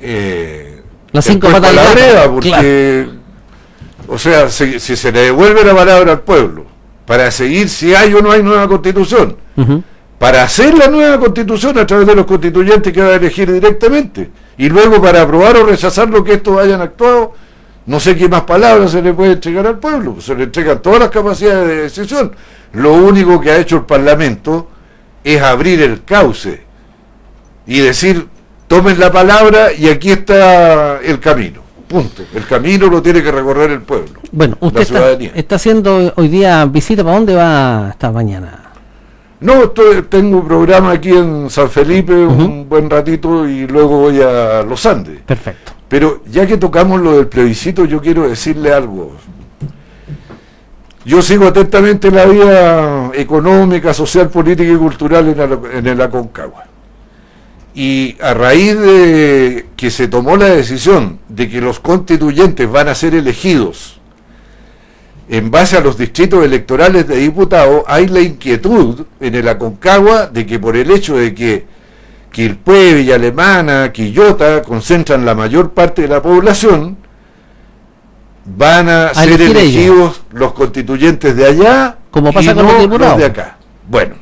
eh, 0.00 0.82
Las 1.12 1.24
cinco 1.24 1.48
patas 1.48 1.72
palabrea, 1.72 2.14
gato, 2.14 2.34
porque, 2.34 3.08
o 4.08 4.18
sea, 4.18 4.48
si, 4.50 4.80
si 4.80 4.96
se 4.96 5.12
le 5.12 5.20
devuelve 5.20 5.64
la 5.64 5.74
palabra 5.74 6.12
al 6.12 6.20
pueblo 6.20 6.66
para 7.06 7.30
seguir 7.30 7.68
si 7.68 7.94
hay 7.94 8.14
o 8.14 8.22
no 8.22 8.32
hay 8.32 8.42
nueva 8.42 8.66
constitución, 8.66 9.36
para 10.18 10.42
hacer 10.42 10.76
la 10.76 10.88
nueva 10.88 11.18
constitución 11.20 11.78
a 11.78 11.86
través 11.86 12.06
de 12.06 12.14
los 12.14 12.26
constituyentes 12.26 12.92
que 12.92 13.00
va 13.00 13.08
a 13.08 13.16
elegir 13.16 13.52
directamente, 13.52 14.30
y 14.56 14.68
luego 14.68 15.00
para 15.00 15.22
aprobar 15.22 15.56
o 15.56 15.66
rechazar 15.66 16.08
lo 16.08 16.24
que 16.24 16.34
estos 16.34 16.58
hayan 16.58 16.80
actuado, 16.80 17.34
no 17.86 18.00
sé 18.00 18.16
qué 18.16 18.28
más 18.28 18.42
palabras 18.42 18.90
se 18.92 19.02
le 19.02 19.12
puede 19.12 19.32
entregar 19.32 19.66
al 19.66 19.78
pueblo, 19.78 20.20
se 20.20 20.34
le 20.34 20.44
entregan 20.44 20.80
todas 20.80 21.00
las 21.00 21.10
capacidades 21.10 21.66
de 21.68 21.76
decisión. 21.82 22.32
Lo 22.72 22.92
único 22.94 23.40
que 23.40 23.50
ha 23.50 23.58
hecho 23.58 23.76
el 23.76 23.82
Parlamento 23.84 24.68
es 25.22 25.40
abrir 25.42 25.80
el 25.82 26.02
cauce 26.04 26.62
y 27.66 27.80
decir, 27.80 28.26
tomen 28.66 28.98
la 28.98 29.10
palabra 29.12 29.72
y 29.72 29.88
aquí 29.88 30.10
está 30.10 31.00
el 31.00 31.20
camino. 31.20 31.62
Punto. 31.86 32.22
El 32.34 32.46
camino 32.46 32.88
lo 32.88 33.00
tiene 33.02 33.22
que 33.22 33.30
recorrer 33.30 33.70
el 33.70 33.82
pueblo. 33.82 34.20
Bueno, 34.32 34.56
usted 34.60 34.84
ciudadanía. 34.84 35.30
está 35.34 35.56
haciendo 35.56 36.12
hoy 36.16 36.28
día 36.28 36.64
visita, 36.64 37.04
¿para 37.04 37.16
dónde 37.16 37.34
va 37.36 37.88
esta 37.90 38.10
mañana? 38.10 38.60
No, 39.40 39.64
estoy- 39.64 40.02
tengo 40.08 40.38
un 40.38 40.48
programa 40.48 40.92
aquí 40.92 41.10
en 41.10 41.50
San 41.50 41.68
Felipe 41.70 42.14
un 42.14 42.66
buen 42.68 42.88
ratito 42.88 43.46
y 43.46 43.66
luego 43.66 43.98
voy 43.98 44.20
a 44.22 44.62
Los 44.62 44.84
Andes. 44.86 45.20
Perfecto. 45.26 45.72
Pero 45.88 46.22
ya 46.26 46.46
que 46.46 46.56
tocamos 46.56 47.00
lo 47.00 47.16
del 47.16 47.28
plebiscito, 47.28 47.84
yo 47.84 48.00
quiero 48.00 48.28
decirle 48.28 48.72
algo. 48.72 49.12
Yo 51.04 51.20
sigo 51.20 51.46
atentamente 51.46 52.10
la 52.10 52.24
vida 52.24 53.10
económica, 53.14 53.92
social, 53.92 54.30
política 54.30 54.72
y 54.72 54.76
cultural 54.76 55.28
en, 55.28 55.76
en 55.78 55.86
el 55.86 56.00
Aconcagua. 56.00 56.64
Y 57.74 58.16
a 58.20 58.32
raíz 58.32 58.78
de 58.78 59.66
que 59.76 59.90
se 59.90 60.08
tomó 60.08 60.36
la 60.36 60.46
decisión 60.46 61.18
de 61.28 61.50
que 61.50 61.60
los 61.60 61.80
constituyentes 61.80 62.70
van 62.70 62.88
a 62.88 62.94
ser 62.94 63.14
elegidos 63.14 64.00
en 65.28 65.50
base 65.50 65.76
a 65.76 65.80
los 65.80 65.96
distritos 65.96 66.44
electorales 66.44 67.08
de 67.08 67.16
diputados, 67.16 67.82
hay 67.86 68.08
la 68.08 68.20
inquietud 68.20 69.06
en 69.20 69.34
el 69.34 69.48
Aconcagua 69.48 70.26
de 70.26 70.44
que 70.44 70.58
por 70.58 70.76
el 70.76 70.90
hecho 70.90 71.16
de 71.16 71.34
que 71.34 71.64
Quilpue, 72.34 72.94
Villa 72.94 73.14
Alemana, 73.14 73.92
Quillota 73.92 74.60
concentran 74.62 75.24
la 75.24 75.36
mayor 75.36 75.70
parte 75.70 76.02
de 76.02 76.08
la 76.08 76.20
población, 76.20 76.96
van 78.44 78.88
a, 78.88 79.06
A 79.10 79.14
ser 79.14 79.40
elegidos 79.40 80.20
los 80.32 80.52
constituyentes 80.52 81.36
de 81.36 81.46
allá 81.46 81.96
Como 82.10 82.32
pasa 82.32 82.50
y 82.50 82.54
con 82.56 82.66
no 82.66 82.98
los 82.98 83.16
de 83.16 83.24
acá. 83.24 83.56
Bueno, 83.88 84.16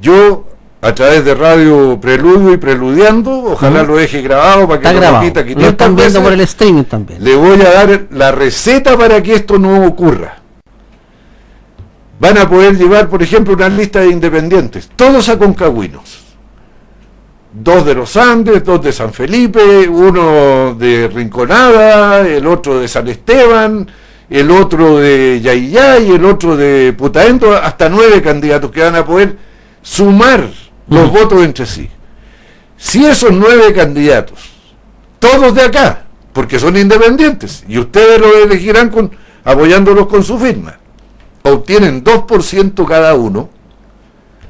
yo 0.00 0.46
a 0.80 0.94
través 0.94 1.24
de 1.24 1.34
radio 1.34 1.98
Preludio 2.00 2.52
y 2.52 2.56
Preludiando, 2.56 3.32
ojalá 3.32 3.82
lo 3.82 3.96
deje 3.96 4.22
grabado 4.22 4.68
para 4.68 4.80
que 4.80 4.86
Está 4.86 5.00
grabado. 5.00 5.22
repita 5.24 5.40
Lo 5.40 5.46
500 5.46 5.68
están 5.72 5.96
viendo 5.96 6.04
veces. 6.04 6.22
por 6.22 6.32
el 6.32 6.40
streaming 6.42 6.84
también. 6.84 7.24
Le 7.24 7.34
voy 7.34 7.60
a 7.62 7.72
dar 7.72 8.06
la 8.12 8.30
receta 8.30 8.96
para 8.96 9.20
que 9.20 9.34
esto 9.34 9.58
no 9.58 9.84
ocurra. 9.86 10.36
Van 12.20 12.38
a 12.38 12.48
poder 12.48 12.78
llevar, 12.78 13.08
por 13.08 13.24
ejemplo, 13.24 13.54
una 13.54 13.68
lista 13.68 14.00
de 14.02 14.10
independientes, 14.10 14.88
todos 14.94 15.28
aconcagüinos. 15.28 16.25
Dos 17.58 17.86
de 17.86 17.94
los 17.94 18.14
Andes, 18.18 18.62
dos 18.62 18.82
de 18.82 18.92
San 18.92 19.14
Felipe, 19.14 19.88
uno 19.88 20.74
de 20.74 21.08
Rinconada, 21.08 22.20
el 22.28 22.46
otro 22.46 22.78
de 22.78 22.86
San 22.86 23.08
Esteban, 23.08 23.90
el 24.28 24.50
otro 24.50 24.98
de 24.98 25.40
Yayay, 25.40 26.10
el 26.10 26.24
otro 26.26 26.54
de 26.54 26.92
Putaendo, 26.92 27.56
hasta 27.56 27.88
nueve 27.88 28.20
candidatos 28.20 28.70
que 28.70 28.82
van 28.82 28.96
a 28.96 29.06
poder 29.06 29.38
sumar 29.80 30.50
los 30.86 31.04
Ujú. 31.08 31.18
votos 31.18 31.44
entre 31.46 31.64
sí. 31.64 31.88
Si 32.76 33.06
esos 33.06 33.32
nueve 33.32 33.72
candidatos 33.72 34.50
todos 35.18 35.54
de 35.54 35.62
acá, 35.62 36.04
porque 36.34 36.58
son 36.58 36.76
independientes, 36.76 37.64
y 37.66 37.78
ustedes 37.78 38.20
los 38.20 38.36
elegirán 38.36 38.90
con, 38.90 39.10
apoyándolos 39.44 40.08
con 40.08 40.22
su 40.22 40.38
firma. 40.38 40.76
Obtienen 41.42 42.04
2% 42.04 42.86
cada 42.86 43.14
uno, 43.14 43.48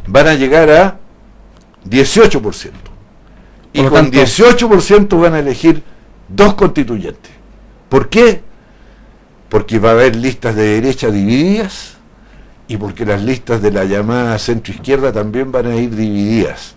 van 0.08 0.26
a 0.26 0.34
llegar 0.34 0.70
a 0.70 0.96
18%. 1.88 2.85
Y 3.76 3.82
Por 3.82 3.90
con 3.90 4.10
tanto- 4.10 4.18
18% 4.18 5.20
van 5.20 5.34
a 5.34 5.38
elegir 5.40 5.82
dos 6.28 6.54
constituyentes. 6.54 7.30
¿Por 7.88 8.08
qué? 8.08 8.42
Porque 9.48 9.78
va 9.78 9.90
a 9.90 9.92
haber 9.92 10.16
listas 10.16 10.56
de 10.56 10.80
derecha 10.80 11.10
divididas 11.10 11.94
y 12.68 12.76
porque 12.78 13.04
las 13.04 13.22
listas 13.22 13.62
de 13.62 13.70
la 13.70 13.84
llamada 13.84 14.38
centro 14.38 14.72
izquierda 14.74 15.12
también 15.12 15.52
van 15.52 15.66
a 15.66 15.76
ir 15.76 15.94
divididas 15.94 16.74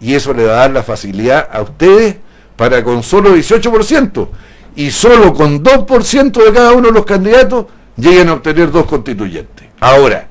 y 0.00 0.14
eso 0.14 0.32
le 0.32 0.44
va 0.46 0.52
a 0.54 0.56
dar 0.56 0.70
la 0.72 0.82
facilidad 0.82 1.48
a 1.52 1.62
ustedes 1.62 2.16
para 2.56 2.82
con 2.82 3.02
solo 3.02 3.34
18% 3.36 4.28
y 4.76 4.90
solo 4.90 5.32
con 5.34 5.62
2% 5.62 6.44
de 6.44 6.52
cada 6.52 6.72
uno 6.72 6.88
de 6.88 6.94
los 6.94 7.04
candidatos 7.04 7.66
lleguen 7.96 8.28
a 8.30 8.34
obtener 8.34 8.70
dos 8.72 8.86
constituyentes. 8.86 9.68
Ahora, 9.78 10.26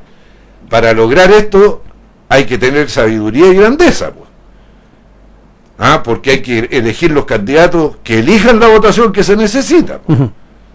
para 0.69 0.91
lograr 0.93 1.31
esto 1.31 1.83
hay 2.27 2.45
que 2.45 2.57
tener 2.57 2.89
sabiduría 2.89 3.47
y 3.47 3.55
grandeza, 3.55 4.11
pues. 4.11 4.28
Ah, 5.79 6.03
porque 6.03 6.31
hay 6.31 6.41
que 6.41 6.67
elegir 6.71 7.09
los 7.11 7.23
candidatos 7.25 7.95
que 8.03 8.19
elijan 8.19 8.59
la 8.59 8.67
votación 8.67 9.13
que 9.13 9.23
se 9.23 9.37
necesita. 9.37 10.01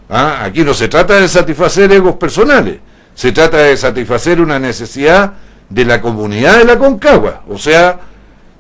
Ah, 0.08 0.42
aquí 0.44 0.62
no 0.64 0.72
se 0.74 0.88
trata 0.88 1.20
de 1.20 1.28
satisfacer 1.28 1.92
egos 1.92 2.14
personales, 2.16 2.78
se 3.14 3.30
trata 3.32 3.58
de 3.58 3.76
satisfacer 3.76 4.40
una 4.40 4.58
necesidad 4.58 5.34
de 5.68 5.84
la 5.84 6.00
comunidad 6.00 6.58
de 6.58 6.64
la 6.64 6.78
Concagua, 6.78 7.42
o 7.48 7.58
sea, 7.58 7.98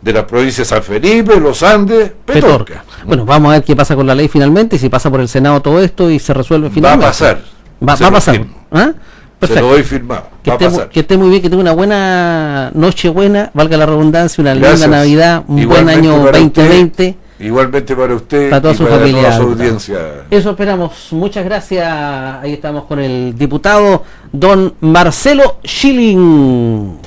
de 0.02 0.12
las 0.12 0.24
provincias 0.24 0.68
San 0.68 0.82
Felipe, 0.82 1.38
Los 1.40 1.62
Andes, 1.62 2.12
Petorca. 2.26 2.82
Petorca. 2.82 2.84
Bueno, 3.06 3.24
vamos 3.24 3.50
a 3.50 3.52
ver 3.54 3.64
qué 3.64 3.74
pasa 3.74 3.96
con 3.96 4.06
la 4.06 4.14
ley 4.14 4.28
finalmente, 4.28 4.76
y 4.76 4.78
si 4.78 4.88
pasa 4.90 5.10
por 5.10 5.20
el 5.20 5.28
Senado 5.28 5.60
todo 5.62 5.80
esto 5.82 6.10
y 6.10 6.18
se 6.18 6.34
resuelve 6.34 6.68
Va 6.68 6.72
a 6.72 6.74
finalmente. 6.74 7.06
pasar. 7.06 7.40
Va, 7.86 7.92
a 7.94 8.10
pasar. 8.10 8.34
firmo. 8.36 8.54
Perfecto. 9.38 9.68
doy 9.68 9.82
firmado. 9.82 10.24
Que 10.42 10.50
Va 10.50 10.54
esté, 10.54 10.68
mu- 10.68 10.74
pasar. 10.76 10.88
que 10.90 11.00
esté 11.00 11.16
muy 11.18 11.28
bien, 11.30 11.42
que 11.42 11.50
tenga 11.50 11.62
una 11.62 11.72
buena 11.72 12.70
noche 12.74 13.08
buena, 13.08 13.50
valga 13.54 13.76
la 13.76 13.86
redundancia, 13.86 14.40
una 14.42 14.54
Gracias. 14.54 14.80
linda 14.82 14.96
Navidad, 14.98 15.44
un 15.48 15.58
Igualmente 15.58 16.00
buen 16.08 16.12
año 16.14 16.24
para 16.24 16.38
2020. 16.38 17.08
usted, 17.08 17.44
igualmente 17.46 17.96
para 17.96 18.14
usted 18.14 18.50
Para 18.50 18.62
toda 18.62 18.74
y 18.74 18.76
su 18.76 18.84
para 18.84 18.96
familia, 18.98 19.22
toda 19.22 19.36
su 19.36 19.42
audiencia. 19.42 19.98
Eso 20.30 20.50
esperamos. 20.50 21.08
Muchas 21.12 21.44
gracias. 21.44 21.86
Ahí 22.42 22.52
estamos 22.54 22.84
con 22.84 23.00
el 23.00 23.36
diputado 23.36 24.02
don 24.32 24.74
Marcelo 24.80 25.58
Schilling. 25.64 26.98